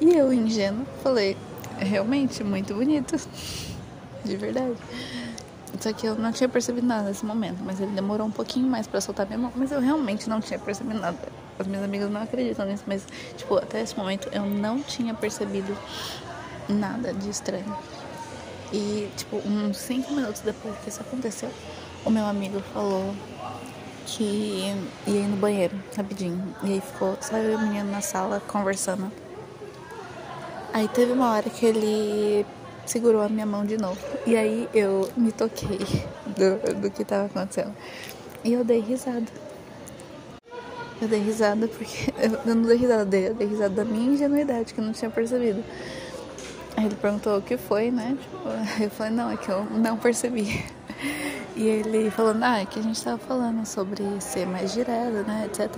E 0.00 0.14
eu, 0.14 0.32
ingênuo, 0.32 0.84
falei, 1.02 1.36
realmente 1.78 2.42
muito 2.42 2.74
bonito, 2.74 3.16
de 4.24 4.36
verdade. 4.36 4.76
Só 5.84 5.92
que 5.92 6.06
eu 6.06 6.14
não 6.14 6.32
tinha 6.32 6.48
percebido 6.48 6.86
nada 6.86 7.02
nesse 7.02 7.26
momento, 7.26 7.62
mas 7.62 7.78
ele 7.78 7.90
demorou 7.90 8.26
um 8.26 8.30
pouquinho 8.30 8.66
mais 8.66 8.86
para 8.86 9.02
soltar 9.02 9.26
minha 9.26 9.38
mão, 9.38 9.52
mas 9.54 9.70
eu 9.70 9.80
realmente 9.80 10.30
não 10.30 10.40
tinha 10.40 10.58
percebido 10.58 10.98
nada. 10.98 11.18
As 11.58 11.66
minhas 11.66 11.84
amigas 11.84 12.10
não 12.10 12.22
acreditam 12.22 12.64
nisso, 12.64 12.84
mas, 12.86 13.06
tipo, 13.36 13.58
até 13.58 13.82
esse 13.82 13.94
momento 13.94 14.26
eu 14.32 14.46
não 14.46 14.80
tinha 14.80 15.12
percebido 15.12 15.76
nada 16.70 17.12
de 17.12 17.28
estranho. 17.28 17.76
E, 18.72 19.10
tipo, 19.14 19.36
uns 19.46 19.76
cinco 19.76 20.14
minutos 20.14 20.40
depois 20.40 20.74
que 20.78 20.88
isso 20.88 21.02
aconteceu, 21.02 21.50
o 22.02 22.08
meu 22.08 22.24
amigo 22.24 22.60
falou 22.72 23.14
que 24.06 24.24
ia 24.24 24.76
ir 25.06 25.28
no 25.28 25.36
banheiro 25.36 25.78
rapidinho. 25.94 26.56
E 26.62 26.72
aí 26.72 26.80
ficou 26.80 27.18
só 27.20 27.36
eu 27.36 27.52
e 27.52 27.54
o 27.56 27.60
menino 27.60 27.90
na 27.90 28.00
sala 28.00 28.40
conversando. 28.40 29.12
Aí 30.72 30.88
teve 30.88 31.12
uma 31.12 31.30
hora 31.30 31.50
que 31.50 31.66
ele 31.66 32.46
segurou 32.86 33.22
a 33.22 33.28
minha 33.28 33.46
mão 33.46 33.64
de 33.64 33.76
novo. 33.76 33.98
E 34.26 34.36
aí 34.36 34.68
eu 34.74 35.08
me 35.16 35.32
toquei 35.32 35.78
do, 36.26 36.80
do 36.80 36.90
que 36.90 37.02
estava 37.02 37.26
acontecendo. 37.26 37.74
E 38.44 38.52
eu 38.52 38.64
dei 38.64 38.80
risada. 38.80 39.26
Eu 41.00 41.08
dei 41.08 41.20
risada 41.20 41.66
porque. 41.66 42.12
Eu 42.46 42.54
não 42.54 42.62
dei 42.62 42.76
risada 42.76 43.04
dele, 43.04 43.28
eu 43.28 43.34
dei 43.34 43.46
risada 43.46 43.74
da 43.74 43.84
minha 43.84 44.12
ingenuidade, 44.12 44.72
que 44.72 44.80
eu 44.80 44.84
não 44.84 44.92
tinha 44.92 45.10
percebido. 45.10 45.62
Aí 46.76 46.86
ele 46.86 46.94
perguntou 46.94 47.38
o 47.38 47.42
que 47.42 47.56
foi, 47.56 47.90
né? 47.90 48.16
Tipo, 48.20 48.38
eu 48.82 48.90
falei, 48.90 49.12
não, 49.12 49.30
é 49.30 49.36
que 49.36 49.48
eu 49.48 49.64
não 49.64 49.96
percebi. 49.96 50.64
E 51.56 51.68
ele 51.68 52.10
falou, 52.10 52.34
ah, 52.42 52.62
é 52.62 52.66
que 52.66 52.80
a 52.80 52.82
gente 52.82 53.00
tava 53.00 53.16
falando 53.16 53.64
sobre 53.64 54.02
ser 54.20 54.44
mais 54.44 54.72
direto, 54.72 55.24
né, 55.24 55.46
etc. 55.46 55.70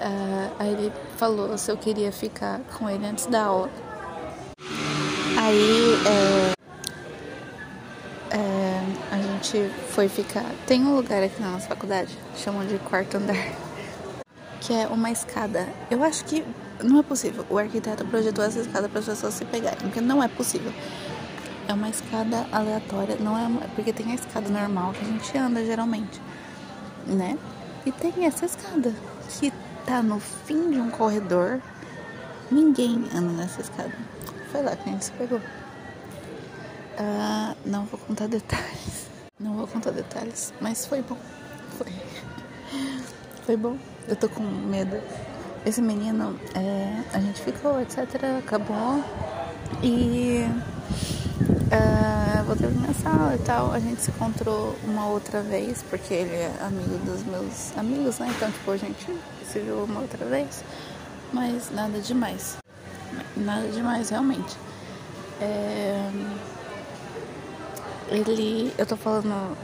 Uh, 0.00 0.54
aí 0.58 0.72
ele 0.72 0.92
falou 1.18 1.58
se 1.58 1.70
eu 1.70 1.76
queria 1.76 2.10
ficar 2.10 2.60
com 2.78 2.88
ele 2.88 3.04
antes 3.04 3.26
da 3.26 3.44
aula. 3.44 3.70
Aí 5.48 5.94
é, 6.04 6.52
é, 8.36 8.82
a 9.10 9.16
gente 9.16 9.70
foi 9.88 10.06
ficar. 10.06 10.44
Tem 10.66 10.84
um 10.84 10.94
lugar 10.94 11.22
aqui 11.22 11.40
na 11.40 11.52
nossa 11.52 11.66
faculdade, 11.66 12.14
chamam 12.36 12.66
de 12.66 12.76
quarto 12.80 13.16
andar, 13.16 13.34
que 14.60 14.74
é 14.74 14.86
uma 14.88 15.10
escada. 15.10 15.66
Eu 15.90 16.04
acho 16.04 16.22
que 16.26 16.44
não 16.84 16.98
é 16.98 17.02
possível. 17.02 17.46
O 17.48 17.56
arquiteto 17.56 18.04
projetou 18.04 18.44
essa 18.44 18.60
escada 18.60 18.90
para 18.90 18.98
as 18.98 19.06
pessoas 19.06 19.32
se 19.32 19.46
pegarem, 19.46 19.78
porque 19.78 20.02
não 20.02 20.22
é 20.22 20.28
possível. 20.28 20.70
É 21.66 21.72
uma 21.72 21.88
escada 21.88 22.46
aleatória, 22.52 23.16
não 23.18 23.38
é 23.38 23.46
uma, 23.46 23.62
porque 23.74 23.90
tem 23.90 24.12
a 24.12 24.16
escada 24.16 24.50
normal 24.50 24.92
que 24.92 25.00
a 25.00 25.08
gente 25.08 25.38
anda 25.38 25.64
geralmente, 25.64 26.20
né? 27.06 27.38
E 27.86 27.92
tem 27.92 28.26
essa 28.26 28.44
escada 28.44 28.92
que 29.30 29.50
tá 29.86 30.02
no 30.02 30.20
fim 30.20 30.72
de 30.72 30.78
um 30.78 30.90
corredor. 30.90 31.58
Ninguém 32.50 33.02
anda 33.14 33.32
nessa 33.32 33.62
escada. 33.62 34.17
Foi 34.50 34.62
lá 34.62 34.74
que 34.74 34.88
a 34.88 34.92
gente 34.92 35.04
se 35.04 35.12
pegou. 35.12 35.38
Uh, 35.38 37.54
não 37.66 37.84
vou 37.84 38.00
contar 38.00 38.26
detalhes. 38.26 39.06
Não 39.38 39.54
vou 39.54 39.66
contar 39.66 39.90
detalhes, 39.90 40.52
mas 40.60 40.86
foi 40.86 41.02
bom. 41.02 41.18
Foi. 41.76 41.92
Foi 43.44 43.56
bom. 43.56 43.76
Eu 44.08 44.16
tô 44.16 44.28
com 44.28 44.42
medo. 44.42 45.00
Esse 45.66 45.82
menino, 45.82 46.38
é, 46.54 47.02
a 47.12 47.20
gente 47.20 47.42
ficou, 47.42 47.78
etc. 47.80 47.98
Acabou. 48.38 49.04
E 49.82 50.46
uh, 51.70 52.44
voltei 52.44 52.68
pra 52.68 52.80
minha 52.80 52.94
sala 52.94 53.34
e 53.34 53.38
tal. 53.40 53.72
A 53.72 53.78
gente 53.78 54.00
se 54.00 54.10
encontrou 54.10 54.74
uma 54.84 55.08
outra 55.08 55.42
vez, 55.42 55.82
porque 55.90 56.14
ele 56.14 56.34
é 56.34 56.50
amigo 56.62 56.96
dos 57.04 57.22
meus 57.24 57.76
amigos, 57.76 58.18
né? 58.18 58.32
Então, 58.34 58.50
tipo, 58.50 58.70
a 58.70 58.76
gente 58.78 59.14
se 59.44 59.60
viu 59.60 59.84
uma 59.84 60.00
outra 60.00 60.24
vez. 60.24 60.64
Mas 61.32 61.70
nada 61.70 62.00
demais 62.00 62.56
nada 63.36 63.68
demais, 63.68 64.10
realmente. 64.10 64.56
É... 65.40 66.10
Ele. 68.10 68.72
Eu 68.78 68.86
tô 68.86 68.96
falando. 68.96 69.56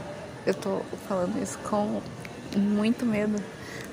Eu 0.45 0.53
tô 0.53 0.81
falando 1.07 1.41
isso 1.41 1.57
com 1.59 2.01
muito 2.55 3.05
medo. 3.05 3.41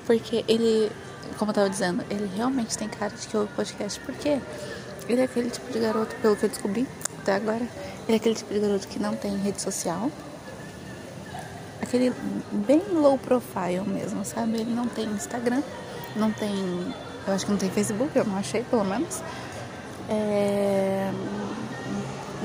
Porque 0.05 0.43
ele, 0.47 0.91
como 1.37 1.51
eu 1.51 1.55
tava 1.55 1.69
dizendo, 1.69 2.03
ele 2.09 2.29
realmente 2.35 2.77
tem 2.77 2.87
cara 2.89 3.13
de 3.13 3.27
que 3.27 3.35
ouve 3.37 3.51
podcast. 3.53 3.99
Porque 4.01 4.39
Ele 5.07 5.21
é 5.21 5.25
aquele 5.25 5.49
tipo 5.49 5.71
de 5.71 5.79
garoto, 5.79 6.15
pelo 6.17 6.35
que 6.35 6.45
eu 6.45 6.49
descobri 6.49 6.87
até 7.21 7.35
agora, 7.35 7.67
ele 8.07 8.13
é 8.13 8.15
aquele 8.15 8.35
tipo 8.35 8.53
de 8.53 8.59
garoto 8.59 8.87
que 8.87 8.99
não 8.99 9.15
tem 9.15 9.35
rede 9.37 9.61
social. 9.61 10.09
Aquele 11.81 12.13
bem 12.51 12.81
low 12.93 13.17
profile 13.17 13.81
mesmo, 13.81 14.23
sabe? 14.23 14.61
Ele 14.61 14.73
não 14.73 14.87
tem 14.87 15.05
Instagram, 15.05 15.61
não 16.15 16.31
tem. 16.31 16.53
Eu 17.25 17.33
acho 17.33 17.45
que 17.45 17.51
não 17.51 17.57
tem 17.57 17.69
Facebook, 17.69 18.15
eu 18.15 18.25
não 18.25 18.37
achei, 18.37 18.63
pelo 18.63 18.83
menos. 18.83 19.21
É, 20.09 21.11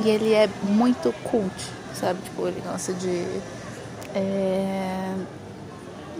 e 0.04 0.08
ele 0.08 0.32
é 0.32 0.48
muito 0.62 1.12
cult, 1.24 1.54
sabe? 1.94 2.20
Tipo, 2.22 2.46
ele 2.46 2.60
gosta 2.60 2.92
de. 2.92 3.26
É, 4.14 5.14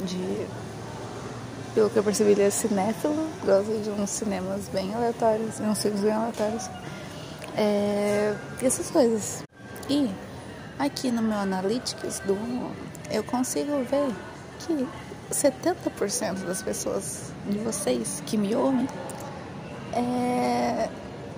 de. 0.04 0.46
Pelo 1.74 1.88
que 1.90 1.96
eu 1.96 2.02
percebi, 2.02 2.32
ele 2.32 2.42
é 2.42 2.50
cinéfilo, 2.50 3.28
gosta 3.44 3.78
de 3.78 3.90
uns 3.90 4.10
cinemas 4.10 4.68
bem 4.72 4.92
aleatórios, 4.94 5.60
uns 5.60 5.80
filmes 5.80 6.00
bem 6.00 6.12
aleatórios. 6.12 6.68
É, 7.56 8.34
essas 8.62 8.90
coisas. 8.90 9.44
E 9.88 10.10
aqui 10.78 11.10
no 11.10 11.22
meu 11.22 11.38
Analytics 11.38 12.20
do 12.20 12.36
eu 13.10 13.24
consigo 13.24 13.84
ver 13.84 14.12
que 14.58 14.86
70% 15.30 16.46
das 16.46 16.62
pessoas 16.62 17.32
de 17.48 17.58
vocês 17.58 18.22
que 18.26 18.36
me 18.36 18.54
ouvem 18.54 18.88
é, 19.92 20.88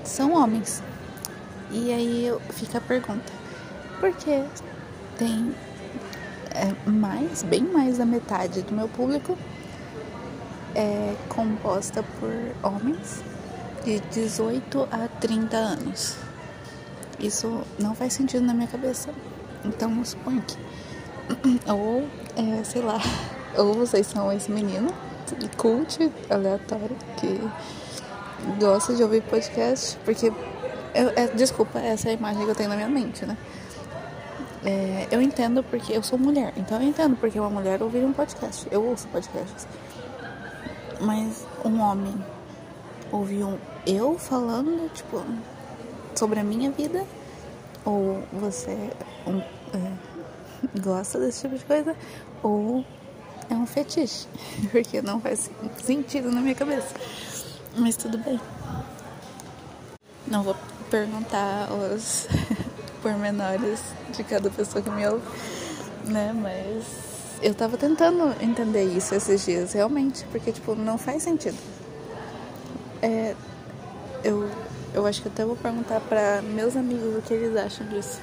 são 0.04 0.34
homens. 0.34 0.82
E 1.70 1.92
aí 1.92 2.32
fica 2.50 2.78
a 2.78 2.80
pergunta: 2.80 3.32
por 3.98 4.12
que 4.14 4.44
tem 5.18 5.54
é, 6.54 6.90
mais, 6.90 7.42
bem 7.42 7.62
mais 7.62 7.98
da 7.98 8.04
metade 8.04 8.62
do 8.62 8.74
meu 8.74 8.88
público 8.88 9.36
é 10.74 11.16
composta 11.28 12.04
por 12.18 12.30
homens 12.62 13.22
de 13.84 14.00
18 14.00 14.88
a 14.90 15.08
30 15.20 15.56
anos? 15.56 16.16
Isso 17.18 17.62
não 17.78 17.94
faz 17.94 18.14
sentido 18.14 18.46
na 18.46 18.54
minha 18.54 18.68
cabeça. 18.68 19.10
Então, 19.64 20.02
suponho 20.04 20.42
que. 20.42 20.56
Ou, 21.70 22.08
é, 22.36 22.64
sei 22.64 22.82
lá, 22.82 22.98
ou 23.56 23.74
vocês 23.74 24.06
são 24.06 24.32
esse 24.32 24.50
menino 24.50 24.92
cult 25.56 26.10
aleatório 26.28 26.96
que 27.16 27.40
gosta 28.58 28.94
de 28.94 29.02
ouvir 29.02 29.22
podcast, 29.22 29.96
porque 30.04 30.32
eu, 30.94 31.08
é, 31.10 31.28
desculpa, 31.28 31.78
essa 31.78 32.08
é 32.08 32.12
a 32.12 32.14
imagem 32.14 32.44
que 32.44 32.50
eu 32.50 32.54
tenho 32.54 32.68
na 32.68 32.76
minha 32.76 32.88
mente, 32.88 33.24
né? 33.24 33.36
É, 34.64 35.08
eu 35.10 35.22
entendo 35.22 35.62
porque 35.62 35.92
eu 35.92 36.02
sou 36.02 36.18
mulher, 36.18 36.52
então 36.56 36.80
eu 36.80 36.88
entendo 36.88 37.16
porque 37.16 37.38
uma 37.38 37.48
mulher 37.48 37.82
ouvir 37.82 38.04
um 38.04 38.12
podcast. 38.12 38.66
Eu 38.70 38.84
ouço 38.84 39.08
podcasts. 39.08 39.66
Mas 41.00 41.46
um 41.64 41.80
homem 41.80 42.14
ouvir 43.10 43.42
um 43.44 43.56
eu 43.86 44.18
falando, 44.18 44.92
tipo, 44.92 45.22
sobre 46.14 46.40
a 46.40 46.44
minha 46.44 46.70
vida, 46.70 47.04
ou 47.84 48.22
você 48.32 48.76
um, 49.26 49.38
é, 49.38 50.78
gosta 50.80 51.18
desse 51.18 51.42
tipo 51.42 51.56
de 51.56 51.64
coisa, 51.64 51.96
ou 52.42 52.84
é 53.50 53.54
um 53.54 53.66
fetiche, 53.66 54.26
porque 54.70 55.02
não 55.02 55.20
faz 55.20 55.50
sentido 55.82 56.30
na 56.30 56.40
minha 56.40 56.54
cabeça. 56.54 56.94
Mas 57.76 57.96
tudo 57.96 58.18
bem. 58.18 58.40
Não 60.26 60.42
vou 60.42 60.56
perguntar 60.90 61.68
os 61.72 62.28
pormenores 63.02 63.80
de 64.16 64.24
cada 64.24 64.50
pessoa 64.50 64.82
que 64.82 64.90
me 64.90 65.06
ouve, 65.06 65.26
né? 66.04 66.32
Mas 66.32 66.84
eu 67.42 67.54
tava 67.54 67.76
tentando 67.76 68.34
entender 68.42 68.84
isso 68.84 69.14
esses 69.14 69.44
dias, 69.44 69.72
realmente, 69.72 70.24
porque, 70.30 70.52
tipo, 70.52 70.74
não 70.74 70.98
faz 70.98 71.22
sentido. 71.22 71.58
É, 73.02 73.34
eu, 74.22 74.48
eu 74.92 75.06
acho 75.06 75.22
que 75.22 75.28
até 75.28 75.44
vou 75.44 75.56
perguntar 75.56 76.00
para 76.00 76.42
meus 76.42 76.76
amigos 76.76 77.16
o 77.16 77.22
que 77.22 77.32
eles 77.32 77.56
acham 77.56 77.86
disso, 77.88 78.20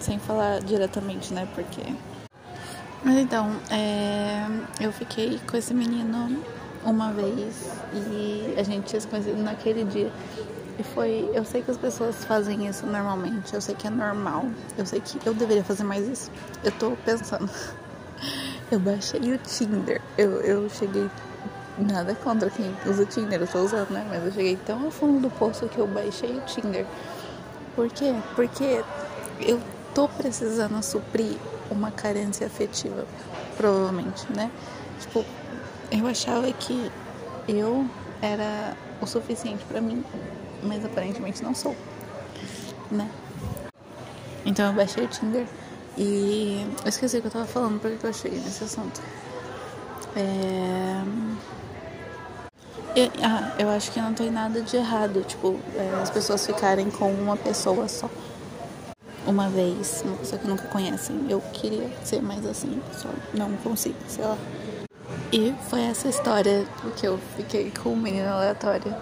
sem 0.00 0.18
falar 0.18 0.60
diretamente, 0.60 1.32
né? 1.32 1.48
Porque. 1.54 1.80
Mas 3.04 3.16
então, 3.18 3.50
é, 3.70 4.46
eu 4.80 4.92
fiquei 4.92 5.40
com 5.50 5.56
esse 5.56 5.74
menino 5.74 6.42
uma 6.84 7.12
vez 7.12 7.72
e 7.92 8.54
a 8.56 8.62
gente 8.62 8.86
tinha 8.86 9.00
se 9.00 9.06
conhecido 9.08 9.42
naquele 9.42 9.84
dia. 9.84 10.12
E 10.78 10.82
foi. 10.82 11.28
Eu 11.34 11.44
sei 11.44 11.62
que 11.62 11.70
as 11.70 11.76
pessoas 11.76 12.24
fazem 12.24 12.66
isso 12.66 12.86
normalmente, 12.86 13.52
eu 13.54 13.60
sei 13.60 13.74
que 13.74 13.86
é 13.86 13.90
normal, 13.90 14.46
eu 14.78 14.86
sei 14.86 15.00
que 15.00 15.18
eu 15.26 15.34
deveria 15.34 15.64
fazer 15.64 15.84
mais 15.84 16.06
isso. 16.08 16.30
Eu 16.64 16.72
tô 16.72 16.92
pensando. 17.04 17.50
Eu 18.70 18.80
baixei 18.80 19.20
o 19.20 19.36
Tinder, 19.36 20.00
eu, 20.16 20.40
eu 20.40 20.70
cheguei. 20.70 21.10
Nada 21.76 22.14
contra 22.14 22.48
quem 22.48 22.74
usa 22.86 23.04
Tinder, 23.04 23.38
eu 23.42 23.46
tô 23.46 23.58
usando, 23.58 23.90
né? 23.90 24.06
Mas 24.08 24.24
eu 24.24 24.32
cheguei 24.32 24.56
tão 24.64 24.84
ao 24.84 24.90
fundo 24.90 25.20
do 25.20 25.28
poço 25.28 25.68
que 25.68 25.76
eu 25.76 25.86
baixei 25.86 26.30
o 26.38 26.40
Tinder. 26.46 26.86
Por 27.76 27.90
quê? 27.90 28.14
Porque 28.34 28.82
eu 29.40 29.60
tô 29.94 30.08
precisando 30.08 30.82
suprir 30.82 31.36
uma 31.70 31.90
carência 31.90 32.46
afetiva, 32.46 33.06
provavelmente, 33.56 34.30
né? 34.32 34.50
Tipo, 35.00 35.24
eu 35.90 36.06
achava 36.06 36.50
que 36.52 36.90
eu 37.48 37.86
era 38.20 38.76
o 39.00 39.06
suficiente 39.06 39.64
para 39.64 39.80
mim 39.80 40.04
mas 40.62 40.84
aparentemente 40.84 41.42
não 41.42 41.54
sou, 41.54 41.76
né? 42.90 43.10
Então 44.44 44.66
eu 44.66 44.72
baixei 44.72 45.04
o 45.04 45.08
Tinder 45.08 45.46
e 45.96 46.66
eu 46.82 46.88
esqueci 46.88 47.18
o 47.18 47.20
que 47.20 47.26
eu 47.26 47.30
tava 47.30 47.46
falando 47.46 47.80
porque 47.80 48.06
eu 48.06 48.12
cheguei 48.12 48.38
nesse 48.38 48.64
assunto. 48.64 49.00
É... 50.16 51.02
Ah, 53.22 53.54
eu 53.58 53.70
acho 53.70 53.90
que 53.90 54.00
não 54.00 54.12
tem 54.12 54.30
nada 54.30 54.60
de 54.60 54.76
errado, 54.76 55.22
tipo, 55.24 55.58
é, 55.74 56.02
as 56.02 56.10
pessoas 56.10 56.46
ficarem 56.46 56.90
com 56.90 57.10
uma 57.10 57.36
pessoa 57.36 57.88
só. 57.88 58.08
Uma 59.26 59.48
vez, 59.48 60.02
uma 60.04 60.16
pessoa 60.16 60.40
que 60.40 60.48
nunca 60.48 60.64
conhecem. 60.68 61.26
Eu 61.28 61.40
queria 61.52 61.88
ser 62.04 62.20
mais 62.20 62.44
assim, 62.44 62.80
só 62.92 63.08
não 63.32 63.52
consigo, 63.58 63.96
sei 64.08 64.24
lá. 64.24 64.36
E 65.32 65.54
foi 65.68 65.82
essa 65.82 66.08
história 66.08 66.66
que 66.96 67.06
eu 67.06 67.18
fiquei 67.36 67.70
com 67.70 67.90
um 67.90 67.96
menino 67.96 68.28
aleatório 68.28 68.94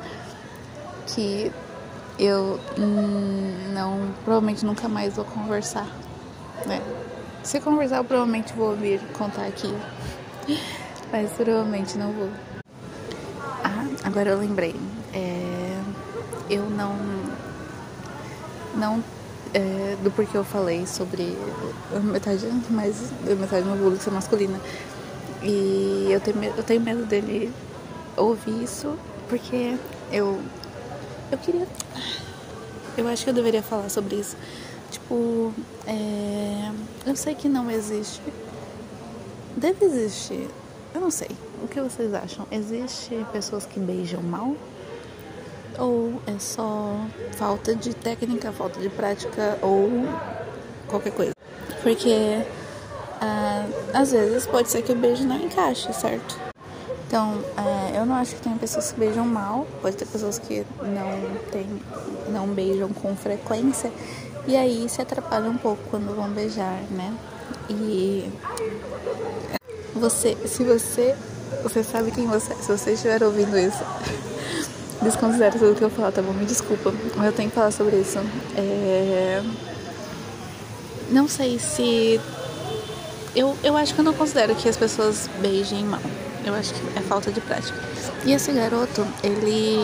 que 1.07 1.51
eu 2.19 2.61
não 3.73 4.13
provavelmente 4.25 4.65
nunca 4.65 4.89
mais 4.89 5.17
vou 5.17 5.25
conversar, 5.25 5.87
né? 6.67 6.81
Se 7.43 7.59
conversar, 7.59 7.97
eu 7.97 8.05
provavelmente 8.05 8.53
vou 8.53 8.71
ouvir 8.71 9.01
contar 9.17 9.47
aqui, 9.47 9.75
mas 11.11 11.31
provavelmente 11.33 11.97
não 11.97 12.13
vou. 12.13 12.29
Ah, 13.65 13.87
agora 14.05 14.31
eu 14.31 14.39
lembrei. 14.39 14.77
É, 15.15 15.81
eu 16.51 16.69
não 16.69 16.95
não 18.75 19.03
é, 19.55 19.97
do 20.03 20.11
porquê 20.11 20.37
eu 20.37 20.45
falei 20.45 20.87
sobre 20.87 21.37
metade 22.03 22.47
mais 22.71 23.11
metade 23.25 23.63
do 23.63 23.71
meu 23.71 23.79
público 23.79 24.03
ser 24.03 24.11
masculina 24.11 24.61
e 25.43 26.09
eu 26.11 26.21
tenho 26.21 26.45
eu 26.45 26.63
tenho 26.63 26.81
medo 26.81 27.05
dele 27.05 27.53
ouvir 28.17 28.63
isso 28.63 28.97
porque 29.29 29.77
eu 30.13 30.41
eu 31.31 31.39
queria. 31.39 31.67
Eu 32.97 33.07
acho 33.07 33.23
que 33.23 33.31
eu 33.31 33.35
deveria 33.35 33.63
falar 33.63 33.89
sobre 33.89 34.17
isso. 34.17 34.37
Tipo, 34.91 35.55
é... 35.87 36.71
eu 37.07 37.15
sei 37.15 37.35
que 37.35 37.49
não 37.49 37.71
existe. 37.71 38.21
Deve 39.57 39.85
existir. 39.85 40.49
Eu 40.93 41.01
não 41.01 41.11
sei. 41.11 41.29
O 41.63 41.69
que 41.69 41.81
vocês 41.81 42.13
acham? 42.13 42.47
Existe 42.51 43.25
pessoas 43.33 43.65
que 43.65 43.79
beijam 43.79 44.23
mal? 44.23 44.57
Ou 45.79 46.21
é 46.27 46.39
só 46.39 46.97
falta 47.33 47.75
de 47.75 47.95
técnica, 47.95 48.53
falta 48.53 48.81
de 48.81 48.89
prática 48.89 49.59
ou 49.63 49.89
qualquer 50.89 51.13
coisa? 51.13 51.33
Porque 51.83 52.45
ah, 53.21 53.67
às 53.95 54.13
vezes 54.13 54.47
pode 54.47 54.71
ser 54.71 54.83
que 54.83 54.93
o 54.93 54.97
beijo 54.97 55.25
não 55.25 55.37
encaixe, 55.37 55.93
certo? 55.93 56.39
Então, 57.07 57.43
é, 57.57 57.99
eu 57.99 58.07
não 58.07 58.15
acho 58.15 58.37
que 58.37 58.41
tem 58.41 58.57
pessoas 58.57 58.93
que 58.93 59.01
beijam 59.01 59.27
mal, 59.27 59.67
pode 59.83 59.97
ter 59.97 60.07
pessoas 60.07 60.39
que 60.39 60.65
não 60.81 61.51
tem, 61.51 61.67
não 62.29 62.47
beijam 62.47 62.89
com 62.91 63.17
frequência 63.17 63.91
e 64.47 64.57
aí 64.57 64.89
se 64.89 65.03
atrapalham 65.03 65.51
um 65.51 65.59
pouco 65.59 65.83
quando 65.91 66.15
vão 66.15 66.31
beijar, 66.31 66.81
né? 66.91 67.13
E 67.69 68.31
você, 69.95 70.37
se 70.47 70.65
você, 70.65 71.17
você 71.63 71.83
sabe 71.83 72.11
quem 72.11 72.27
você, 72.27 72.53
é, 72.53 72.57
se 72.57 72.69
você 72.71 72.93
estiver 72.93 73.23
ouvindo 73.23 73.59
isso, 73.59 73.85
desconsidere 75.03 75.59
tudo 75.59 75.75
que 75.75 75.83
eu 75.83 75.91
falar, 75.91 76.13
tá 76.13 76.23
bom? 76.23 76.33
Me 76.33 76.45
desculpa, 76.45 76.93
mas 77.17 77.27
eu 77.27 77.33
tenho 77.33 77.49
que 77.49 77.55
falar 77.55 77.71
sobre 77.71 77.97
isso. 77.97 78.19
É... 78.57 79.43
Não 81.11 81.27
sei 81.27 81.59
se 81.59 82.21
eu, 83.35 83.57
eu 83.63 83.77
acho 83.77 83.95
que 83.95 84.01
eu 84.01 84.05
não 84.05 84.13
considero 84.13 84.55
que 84.55 84.69
as 84.69 84.77
pessoas 84.77 85.29
beijem 85.41 85.85
mal. 85.85 86.01
Eu 86.45 86.55
acho 86.55 86.73
que 86.73 86.99
é 86.99 87.03
falta 87.03 87.31
de 87.31 87.41
prática. 87.41 87.79
E 88.25 88.33
esse 88.33 88.53
garoto, 88.53 89.07
ele. 89.23 89.79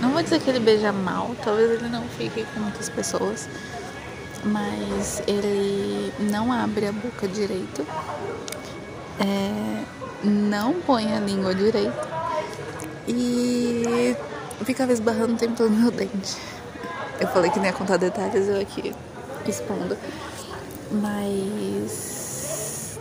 Não 0.00 0.10
vou 0.10 0.22
dizer 0.22 0.40
que 0.40 0.48
ele 0.48 0.60
beija 0.60 0.92
mal, 0.92 1.34
talvez 1.44 1.70
ele 1.70 1.88
não 1.88 2.04
fique 2.16 2.44
com 2.54 2.60
muitas 2.60 2.88
pessoas, 2.88 3.48
mas 4.44 5.22
ele 5.26 6.12
não 6.30 6.52
abre 6.52 6.86
a 6.86 6.92
boca 6.92 7.26
direito, 7.26 7.86
é, 9.18 9.82
não 10.22 10.74
põe 10.74 11.12
a 11.12 11.20
língua 11.20 11.54
direito 11.54 12.08
e 13.06 14.16
ficava 14.64 14.92
esbarrando 14.92 15.34
o 15.34 15.36
tempo 15.36 15.56
todo 15.56 15.70
no 15.70 15.76
meu 15.76 15.90
dente. 15.90 16.36
Eu 17.20 17.28
falei 17.28 17.50
que 17.50 17.58
nem 17.58 17.70
ia 17.70 17.76
contar 17.76 17.96
detalhes, 17.96 18.48
eu 18.48 18.60
aqui 18.60 18.94
expondo. 19.46 19.96
Mas 20.90 22.98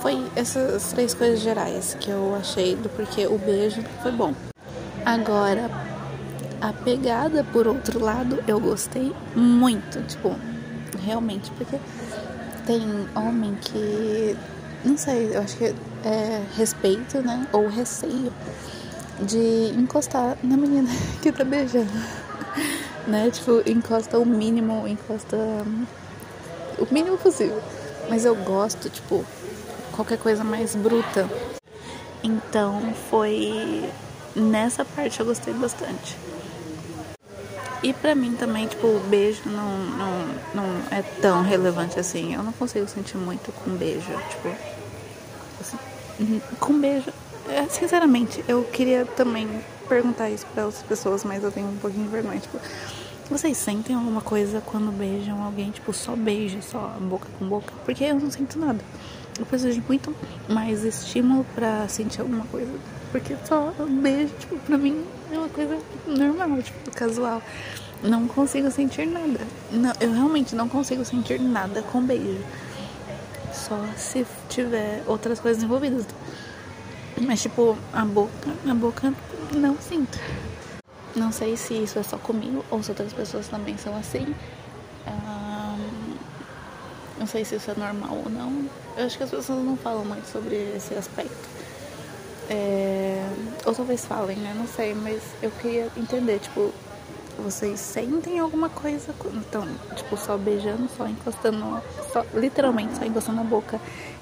foi 0.00 0.26
essas 0.34 0.92
três 0.92 1.14
coisas 1.14 1.40
gerais 1.40 1.96
que 2.00 2.10
eu 2.10 2.34
achei 2.34 2.74
do 2.74 2.88
porquê 2.88 3.26
o 3.26 3.38
beijo 3.38 3.82
foi 4.02 4.12
bom. 4.12 4.34
Agora, 5.04 5.70
a 6.60 6.72
pegada, 6.72 7.44
por 7.44 7.66
outro 7.66 8.02
lado, 8.02 8.42
eu 8.46 8.60
gostei 8.60 9.14
muito, 9.34 10.02
tipo, 10.02 10.34
realmente, 11.02 11.50
porque 11.52 11.78
tem 12.66 12.82
homem 13.14 13.56
que, 13.60 14.36
não 14.84 14.96
sei, 14.96 15.34
eu 15.34 15.40
acho 15.40 15.56
que 15.56 15.74
é 16.04 16.42
respeito, 16.56 17.22
né, 17.22 17.46
ou 17.52 17.68
receio 17.68 18.32
de 19.20 19.72
encostar 19.78 20.36
na 20.42 20.56
menina 20.56 20.88
que 21.22 21.30
tá 21.32 21.44
beijando, 21.44 21.90
né, 23.06 23.30
tipo, 23.30 23.62
encosta 23.68 24.18
o 24.18 24.24
mínimo, 24.24 24.86
encosta 24.86 25.36
o 26.78 26.92
mínimo 26.92 27.18
possível, 27.18 27.62
mas 28.08 28.24
eu 28.24 28.34
gosto, 28.34 28.88
tipo, 28.88 29.24
qualquer 29.92 30.18
coisa 30.18 30.42
mais 30.42 30.74
bruta, 30.74 31.28
então 32.22 32.94
foi 33.10 33.90
nessa 34.34 34.84
parte 34.84 35.20
eu 35.20 35.26
gostei 35.26 35.54
bastante. 35.54 36.16
E 37.82 37.94
pra 37.94 38.14
mim 38.14 38.36
também, 38.36 38.66
tipo, 38.66 38.86
o 38.86 39.00
beijo 39.08 39.40
não, 39.46 39.78
não, 39.78 40.28
não 40.54 40.64
é 40.90 41.00
tão 41.22 41.42
relevante 41.42 41.98
assim. 41.98 42.34
Eu 42.34 42.42
não 42.42 42.52
consigo 42.52 42.86
sentir 42.86 43.16
muito 43.16 43.50
com 43.52 43.70
beijo. 43.70 44.12
Tipo, 44.28 44.54
assim, 45.60 46.42
com 46.58 46.78
beijo. 46.78 47.10
É, 47.50 47.66
sinceramente, 47.68 48.44
eu 48.46 48.62
queria 48.62 49.04
também 49.04 49.48
perguntar 49.88 50.30
isso 50.30 50.46
pra 50.54 50.66
outras 50.66 50.84
pessoas, 50.84 51.24
mas 51.24 51.42
eu 51.42 51.50
tenho 51.50 51.66
um 51.66 51.76
pouquinho 51.78 52.04
de 52.04 52.10
vergonha. 52.10 52.38
Tipo, 52.38 52.58
vocês 53.28 53.56
sentem 53.56 53.96
alguma 53.96 54.20
coisa 54.20 54.62
quando 54.64 54.92
beijam 54.96 55.42
alguém? 55.42 55.72
Tipo, 55.72 55.92
só 55.92 56.14
beijo, 56.14 56.62
só 56.62 56.96
boca 57.00 57.26
com 57.38 57.48
boca? 57.48 57.72
Porque 57.84 58.04
eu 58.04 58.14
não 58.14 58.30
sinto 58.30 58.56
nada. 58.56 58.78
Eu 59.36 59.44
preciso 59.44 59.72
de 59.72 59.84
muito 59.86 60.14
mais 60.48 60.84
estímulo 60.84 61.44
pra 61.52 61.88
sentir 61.88 62.20
alguma 62.20 62.44
coisa. 62.46 62.72
Porque 63.10 63.36
só 63.44 63.74
beijo, 64.00 64.32
tipo, 64.38 64.56
pra 64.58 64.78
mim 64.78 65.04
é 65.32 65.38
uma 65.38 65.48
coisa 65.48 65.76
normal, 66.06 66.62
tipo, 66.62 66.90
casual. 66.92 67.42
Não 68.00 68.28
consigo 68.28 68.70
sentir 68.70 69.06
nada. 69.06 69.40
Não, 69.72 69.92
eu 70.00 70.12
realmente 70.12 70.54
não 70.54 70.68
consigo 70.68 71.04
sentir 71.04 71.40
nada 71.40 71.82
com 71.82 72.00
beijo. 72.00 72.44
Só 73.52 73.76
se 73.96 74.24
tiver 74.48 75.02
outras 75.06 75.40
coisas 75.40 75.62
envolvidas. 75.62 76.06
Mas 77.20 77.42
tipo, 77.42 77.76
a 77.92 78.04
boca, 78.04 78.50
a 78.68 78.74
boca 78.74 79.14
não 79.54 79.76
sinto. 79.78 80.18
Não 81.14 81.30
sei 81.30 81.56
se 81.56 81.74
isso 81.74 81.98
é 81.98 82.02
só 82.02 82.16
comigo 82.16 82.64
ou 82.70 82.82
se 82.82 82.90
outras 82.90 83.12
pessoas 83.12 83.48
também 83.48 83.76
são 83.76 83.96
assim. 83.96 84.34
não 87.18 87.26
sei 87.26 87.44
se 87.44 87.56
isso 87.56 87.70
é 87.70 87.74
normal 87.74 88.22
ou 88.24 88.30
não. 88.30 88.64
Eu 88.96 89.06
acho 89.06 89.18
que 89.18 89.24
as 89.24 89.30
pessoas 89.30 89.64
não 89.64 89.76
falam 89.76 90.04
muito 90.04 90.26
sobre 90.26 90.56
esse 90.76 90.94
aspecto. 90.94 91.48
É, 92.48 93.24
ou 93.64 93.74
talvez 93.74 94.04
falem, 94.04 94.36
né? 94.38 94.54
Não 94.56 94.66
sei, 94.66 94.94
mas 94.94 95.22
eu 95.42 95.50
queria 95.50 95.88
entender, 95.96 96.40
tipo, 96.40 96.72
vocês 97.38 97.78
sentem 97.78 98.38
alguma 98.38 98.68
coisa? 98.68 99.14
Então, 99.34 99.66
tipo, 99.94 100.16
só 100.16 100.36
beijando, 100.36 100.88
só 100.96 101.06
encostando, 101.06 101.82
só, 102.12 102.24
literalmente 102.34 102.96
só 102.96 103.04
encostando 103.04 103.36
na 103.36 103.44
boca 103.44 103.80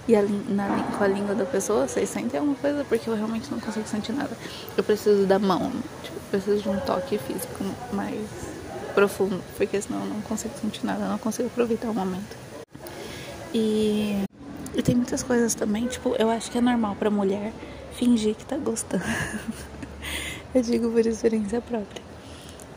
e 0.08 0.16
a, 0.16 0.22
na, 0.22 0.82
com 0.96 1.04
a 1.04 1.06
língua 1.06 1.34
da 1.34 1.44
pessoa, 1.44 1.86
vocês 1.86 2.08
sentem 2.08 2.40
alguma 2.40 2.56
coisa? 2.56 2.82
Porque 2.84 3.10
eu 3.10 3.14
realmente 3.14 3.50
não 3.50 3.60
consigo 3.60 3.86
sentir 3.86 4.12
nada. 4.12 4.34
Eu 4.74 4.82
preciso 4.82 5.26
da 5.26 5.38
mão, 5.38 5.70
tipo, 6.02 6.18
preciso 6.30 6.62
de 6.62 6.68
um 6.70 6.80
toque 6.80 7.18
físico 7.18 7.62
mais 7.92 8.26
profundo, 8.94 9.38
porque 9.58 9.80
senão 9.80 10.00
eu 10.00 10.06
não 10.06 10.22
consigo 10.22 10.54
sentir 10.58 10.86
nada, 10.86 11.04
eu 11.04 11.10
não 11.10 11.18
consigo 11.18 11.48
aproveitar 11.48 11.90
o 11.90 11.94
momento. 11.94 12.36
E, 13.52 14.24
e 14.74 14.82
tem 14.82 14.94
muitas 14.94 15.22
coisas 15.22 15.54
também, 15.54 15.86
tipo, 15.86 16.16
eu 16.18 16.30
acho 16.30 16.50
que 16.50 16.56
é 16.56 16.60
normal 16.62 16.96
pra 16.98 17.10
mulher 17.10 17.52
fingir 17.92 18.34
que 18.34 18.46
tá 18.46 18.56
gostando. 18.56 19.04
eu 20.54 20.62
digo 20.62 20.90
por 20.90 21.04
experiência 21.04 21.60
própria. 21.60 22.07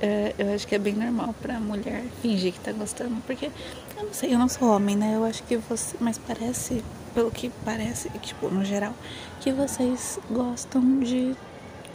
É, 0.02 0.34
eu 0.40 0.52
acho 0.56 0.68
que 0.68 0.74
é 0.74 0.80
bem 0.80 0.96
normal 0.96 1.36
pra 1.40 1.60
mulher 1.60 2.04
fingir 2.24 2.52
que 2.54 2.60
tá 2.60 2.72
gostando, 2.72 3.22
porque 3.28 3.52
eu 3.96 4.04
não 4.04 4.14
sei, 4.14 4.34
eu 4.34 4.40
não 4.40 4.50
sou 4.50 4.76
homem, 4.76 4.96
né? 4.96 5.16
Eu 5.16 5.24
acho 5.24 5.44
que 5.44 5.56
você. 5.58 5.96
Mas 6.00 6.18
parece, 6.18 6.84
pelo 7.14 7.30
que 7.30 7.52
parece, 7.64 8.10
tipo, 8.20 8.50
no 8.50 8.66
geral, 8.66 8.96
que 9.40 9.52
vocês 9.52 10.20
gostam 10.30 11.00
de 11.02 11.36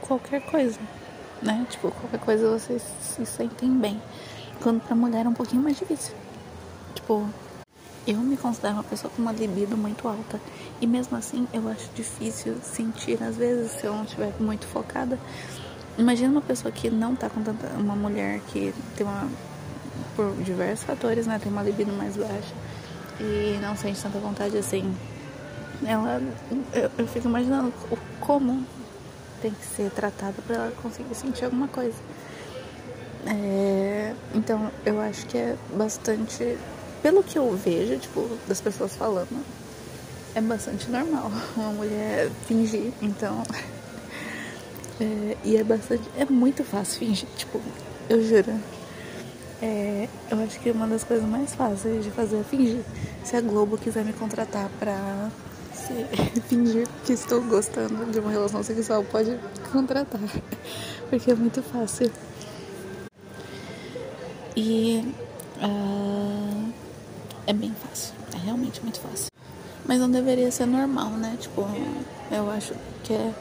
qualquer 0.01 0.41
coisa, 0.43 0.79
né? 1.43 1.67
Tipo, 1.69 1.91
qualquer 1.91 2.21
coisa 2.21 2.49
vocês 2.49 2.81
se 3.01 3.27
sentem 3.27 3.71
bem. 3.71 4.01
Quando 4.63 4.81
pra 4.81 4.95
mulher 4.95 5.27
é 5.27 5.29
um 5.29 5.35
pouquinho 5.35 5.63
mais 5.63 5.77
difícil. 5.77 6.15
Tipo, 6.95 7.29
eu 8.07 8.19
me 8.19 8.37
considero 8.37 8.75
uma 8.75 8.85
pessoa 8.85 9.13
com 9.15 9.21
uma 9.21 9.33
libido 9.33 9.77
muito 9.77 10.07
alta. 10.07 10.41
E 10.81 10.87
mesmo 10.87 11.17
assim, 11.17 11.49
eu 11.53 11.69
acho 11.69 11.91
difícil 11.93 12.57
sentir, 12.63 13.21
às 13.21 13.37
vezes, 13.37 13.73
se 13.73 13.85
eu 13.85 13.93
não 13.93 14.05
estiver 14.05 14.33
muito 14.39 14.65
focada. 14.65 15.19
Imagina 15.99 16.31
uma 16.31 16.43
pessoa 16.43 16.71
que 16.71 16.91
não 16.91 17.15
tá 17.15 17.29
com 17.29 17.43
tanta. 17.43 17.67
Uma 17.69 17.97
mulher 17.97 18.41
que 18.49 18.75
tem 18.97 19.07
uma. 19.07 19.29
Por 20.15 20.35
diversos 20.43 20.85
fatores, 20.85 21.27
né? 21.27 21.39
Tem 21.43 21.51
uma 21.51 21.63
libido 21.63 21.93
mais 21.93 22.17
baixa. 22.17 22.55
E 23.21 23.59
não 23.63 23.77
sente 23.77 24.01
tanta 24.03 24.19
vontade 24.19 24.57
assim. 24.57 24.95
Ela. 25.85 26.23
Eu, 26.73 26.91
eu 26.99 27.07
fico 27.07 27.29
imaginando 27.29 27.73
como 28.21 28.65
tem 29.41 29.51
que 29.51 29.65
ser 29.65 29.91
tratada 29.91 30.35
para 30.47 30.57
ela 30.57 30.73
conseguir 30.83 31.15
sentir 31.15 31.45
alguma 31.45 31.69
coisa. 31.69 31.97
É, 33.27 34.15
então, 34.35 34.71
eu 34.85 35.01
acho 35.01 35.27
que 35.27 35.37
é 35.37 35.57
bastante 35.75 36.57
pelo 37.03 37.23
que 37.23 37.39
eu 37.39 37.57
vejo, 37.57 37.99
tipo, 37.99 38.29
das 38.47 38.61
pessoas 38.61 38.97
falando, 38.97 39.45
é 40.35 40.41
bastante 40.41 40.91
normal 40.91 41.31
uma 41.57 41.71
mulher 41.71 42.31
fingir, 42.47 42.93
então. 43.01 43.43
É, 45.01 45.37
e 45.45 45.57
é 45.57 45.65
bastante. 45.65 46.03
É 46.17 46.25
muito 46.25 46.65
fácil 46.65 47.01
fingir, 47.01 47.29
tipo, 47.37 47.61
eu 48.09 48.23
juro. 48.23 48.59
É, 49.61 50.09
eu 50.31 50.39
acho 50.41 50.61
que 50.61 50.71
uma 50.71 50.87
das 50.87 51.03
coisas 51.03 51.27
mais 51.27 51.55
fáceis 51.55 52.05
de 52.05 52.11
fazer 52.11 52.39
é 52.39 52.45
fingir. 52.45 52.83
Se 53.25 53.37
a 53.37 53.41
Globo 53.41 53.79
quiser 53.79 54.05
me 54.05 54.13
contratar 54.13 54.69
pra 54.79 55.31
fingir 56.49 56.87
que 57.05 57.13
estou 57.13 57.43
gostando 57.43 58.11
de 58.11 58.19
uma 58.19 58.31
relação 58.31 58.63
sexual, 58.63 59.05
pode 59.05 59.39
contratar. 59.73 60.21
Porque 61.09 61.31
é 61.31 61.35
muito 61.35 61.63
fácil. 61.63 62.11
E. 64.57 65.15
Uh, 65.59 66.73
é 67.47 67.53
bem 67.53 67.73
fácil. 67.75 68.15
É 68.35 68.39
realmente 68.39 68.83
muito 68.83 69.01
fácil. 69.01 69.31
Mas 69.87 70.01
não 70.01 70.11
deveria 70.11 70.51
ser 70.51 70.67
normal, 70.67 71.11
né? 71.11 71.37
Tipo, 71.41 71.67
eu 72.31 72.51
acho 72.51 72.75
que 73.05 73.13
é, 73.13 73.33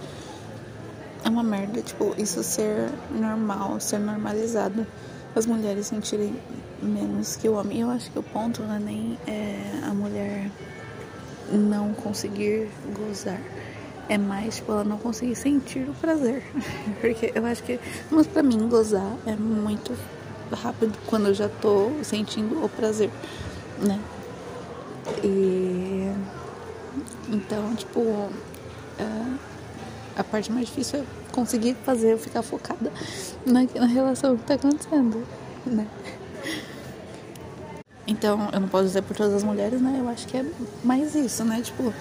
é 1.25 1.29
uma 1.29 1.43
merda, 1.43 1.81
tipo, 1.81 2.15
isso 2.17 2.41
ser 2.43 2.89
normal, 3.11 3.79
ser 3.79 3.99
normalizado. 3.99 4.85
As 5.35 5.45
mulheres 5.45 5.87
sentirem 5.87 6.33
menos 6.81 7.35
que 7.35 7.49
o 7.49 7.55
homem. 7.55 7.81
Eu 7.81 7.89
acho 7.89 8.09
que 8.11 8.19
o 8.19 8.23
ponto 8.23 8.63
não 8.63 8.75
é 8.75 8.79
nem 8.79 9.19
é, 9.27 9.81
a 9.83 9.93
mulher 9.93 10.49
não 11.51 11.93
conseguir 11.93 12.69
gozar. 12.93 13.41
É 14.07 14.17
mais, 14.17 14.57
tipo, 14.57 14.71
ela 14.71 14.83
não 14.83 14.97
conseguir 14.97 15.35
sentir 15.35 15.89
o 15.89 15.93
prazer. 15.95 16.43
Porque 17.01 17.33
eu 17.35 17.45
acho 17.45 17.63
que, 17.63 17.79
mas 18.09 18.27
pra 18.27 18.41
mim, 18.41 18.69
gozar 18.69 19.17
é 19.25 19.35
muito 19.35 19.93
rápido 20.53 20.97
quando 21.07 21.27
eu 21.27 21.33
já 21.33 21.49
tô 21.49 21.91
sentindo 22.03 22.63
o 22.63 22.69
prazer 22.69 23.09
né? 23.79 23.99
E 25.23 26.11
então, 27.29 27.75
tipo, 27.75 28.29
a, 28.99 29.37
a 30.15 30.23
parte 30.23 30.51
mais 30.51 30.67
difícil 30.67 30.99
é 30.99 31.03
conseguir 31.31 31.75
fazer 31.85 32.13
eu 32.13 32.17
ficar 32.17 32.41
focada 32.41 32.91
na, 33.45 33.63
na 33.63 33.85
relação 33.85 34.37
que 34.37 34.43
tá 34.43 34.53
acontecendo, 34.55 35.23
né? 35.65 35.87
Então, 38.07 38.49
eu 38.53 38.59
não 38.59 38.67
posso 38.67 38.85
dizer 38.85 39.01
por 39.01 39.15
todas 39.15 39.33
as 39.33 39.43
mulheres, 39.43 39.81
né? 39.81 39.97
Eu 39.99 40.07
acho 40.07 40.27
que 40.27 40.37
é 40.37 40.45
mais 40.83 41.15
isso, 41.15 41.43
né? 41.43 41.61
Tipo, 41.61 41.91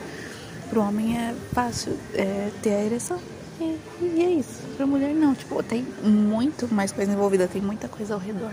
pro 0.69 0.83
homem 0.83 1.17
é 1.17 1.35
fácil 1.53 1.99
é, 2.13 2.51
ter 2.63 2.75
a 2.75 2.85
ereção. 2.85 3.19
E, 3.59 3.79
e, 4.01 4.23
é 4.23 4.31
isso. 4.31 4.61
Pra 4.77 4.87
mulher 4.87 5.15
não. 5.15 5.35
Tipo, 5.35 5.63
tem 5.63 5.83
muito 6.03 6.73
mais 6.73 6.93
coisa 6.93 7.11
envolvida, 7.11 7.49
tem 7.49 7.63
muita 7.63 7.89
coisa 7.89 8.15
ao 8.15 8.21
redor. 8.21 8.53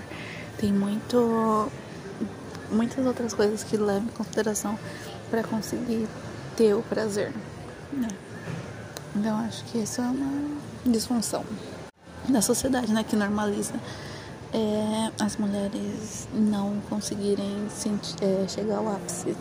Tem 0.57 0.71
muito 0.71 1.69
muitas 2.71 3.05
outras 3.05 3.33
coisas 3.33 3.63
que 3.63 3.75
levam 3.75 4.03
em 4.03 4.15
consideração 4.15 4.79
para 5.29 5.43
conseguir 5.43 6.07
ter 6.55 6.73
o 6.73 6.81
prazer. 6.81 7.33
Né? 7.91 8.07
Então 9.15 9.37
acho 9.39 9.63
que 9.65 9.79
isso 9.79 10.01
é 10.01 10.05
uma 10.05 10.57
disfunção 10.85 11.43
da 12.29 12.41
sociedade, 12.41 12.93
né, 12.93 13.03
que 13.03 13.15
normaliza 13.15 13.73
é, 14.53 15.11
as 15.23 15.37
mulheres 15.37 16.27
não 16.33 16.79
conseguirem 16.89 17.67
sentir, 17.69 18.15
é, 18.21 18.47
chegar 18.47 18.77
ao 18.77 18.89
ápice 18.89 19.35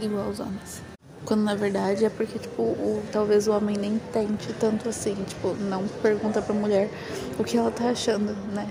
igual 0.00 0.28
os 0.28 0.40
homens. 0.40 0.82
Quando 1.24 1.42
na 1.42 1.54
verdade 1.54 2.04
é 2.04 2.10
porque, 2.10 2.38
tipo, 2.38 2.62
o, 2.62 3.02
talvez 3.12 3.48
o 3.48 3.52
homem 3.52 3.76
nem 3.76 3.98
tente 4.12 4.52
tanto 4.54 4.88
assim, 4.88 5.14
tipo, 5.26 5.54
não 5.54 5.86
pergunta 6.02 6.40
pra 6.40 6.54
mulher 6.54 6.90
o 7.38 7.44
que 7.44 7.56
ela 7.56 7.70
tá 7.70 7.90
achando, 7.90 8.32
né? 8.52 8.68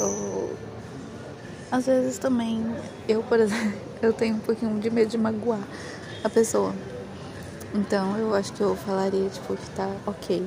Ou 0.00 0.54
às 1.70 1.86
vezes 1.86 2.18
também, 2.18 2.64
eu, 3.08 3.22
por 3.22 3.40
exemplo, 3.40 3.78
eu 4.00 4.12
tenho 4.12 4.36
um 4.36 4.40
pouquinho 4.40 4.78
de 4.78 4.90
medo 4.90 5.10
de 5.10 5.18
magoar 5.18 5.62
a 6.22 6.28
pessoa. 6.28 6.72
Então 7.74 8.16
eu 8.16 8.32
acho 8.32 8.52
que 8.52 8.60
eu 8.60 8.76
falaria, 8.76 9.28
tipo, 9.28 9.56
que 9.56 9.70
tá 9.70 9.90
ok. 10.06 10.46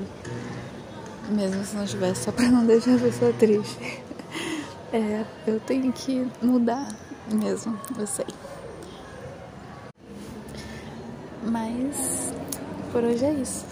Mesmo 1.29 1.61
se 1.65 1.75
não 1.75 1.85
tivesse, 1.85 2.23
só 2.23 2.31
pra 2.31 2.47
não 2.47 2.65
deixar 2.65 2.95
a 2.95 2.99
pessoa 2.99 3.33
triste. 3.33 3.77
É, 4.93 5.25
eu 5.45 5.59
tenho 5.59 5.91
que 5.91 6.25
mudar 6.41 6.87
mesmo, 7.29 7.77
eu 7.99 8.07
sei. 8.07 8.25
Mas 11.43 12.31
por 12.93 13.03
hoje 13.03 13.25
é 13.25 13.33
isso. 13.33 13.65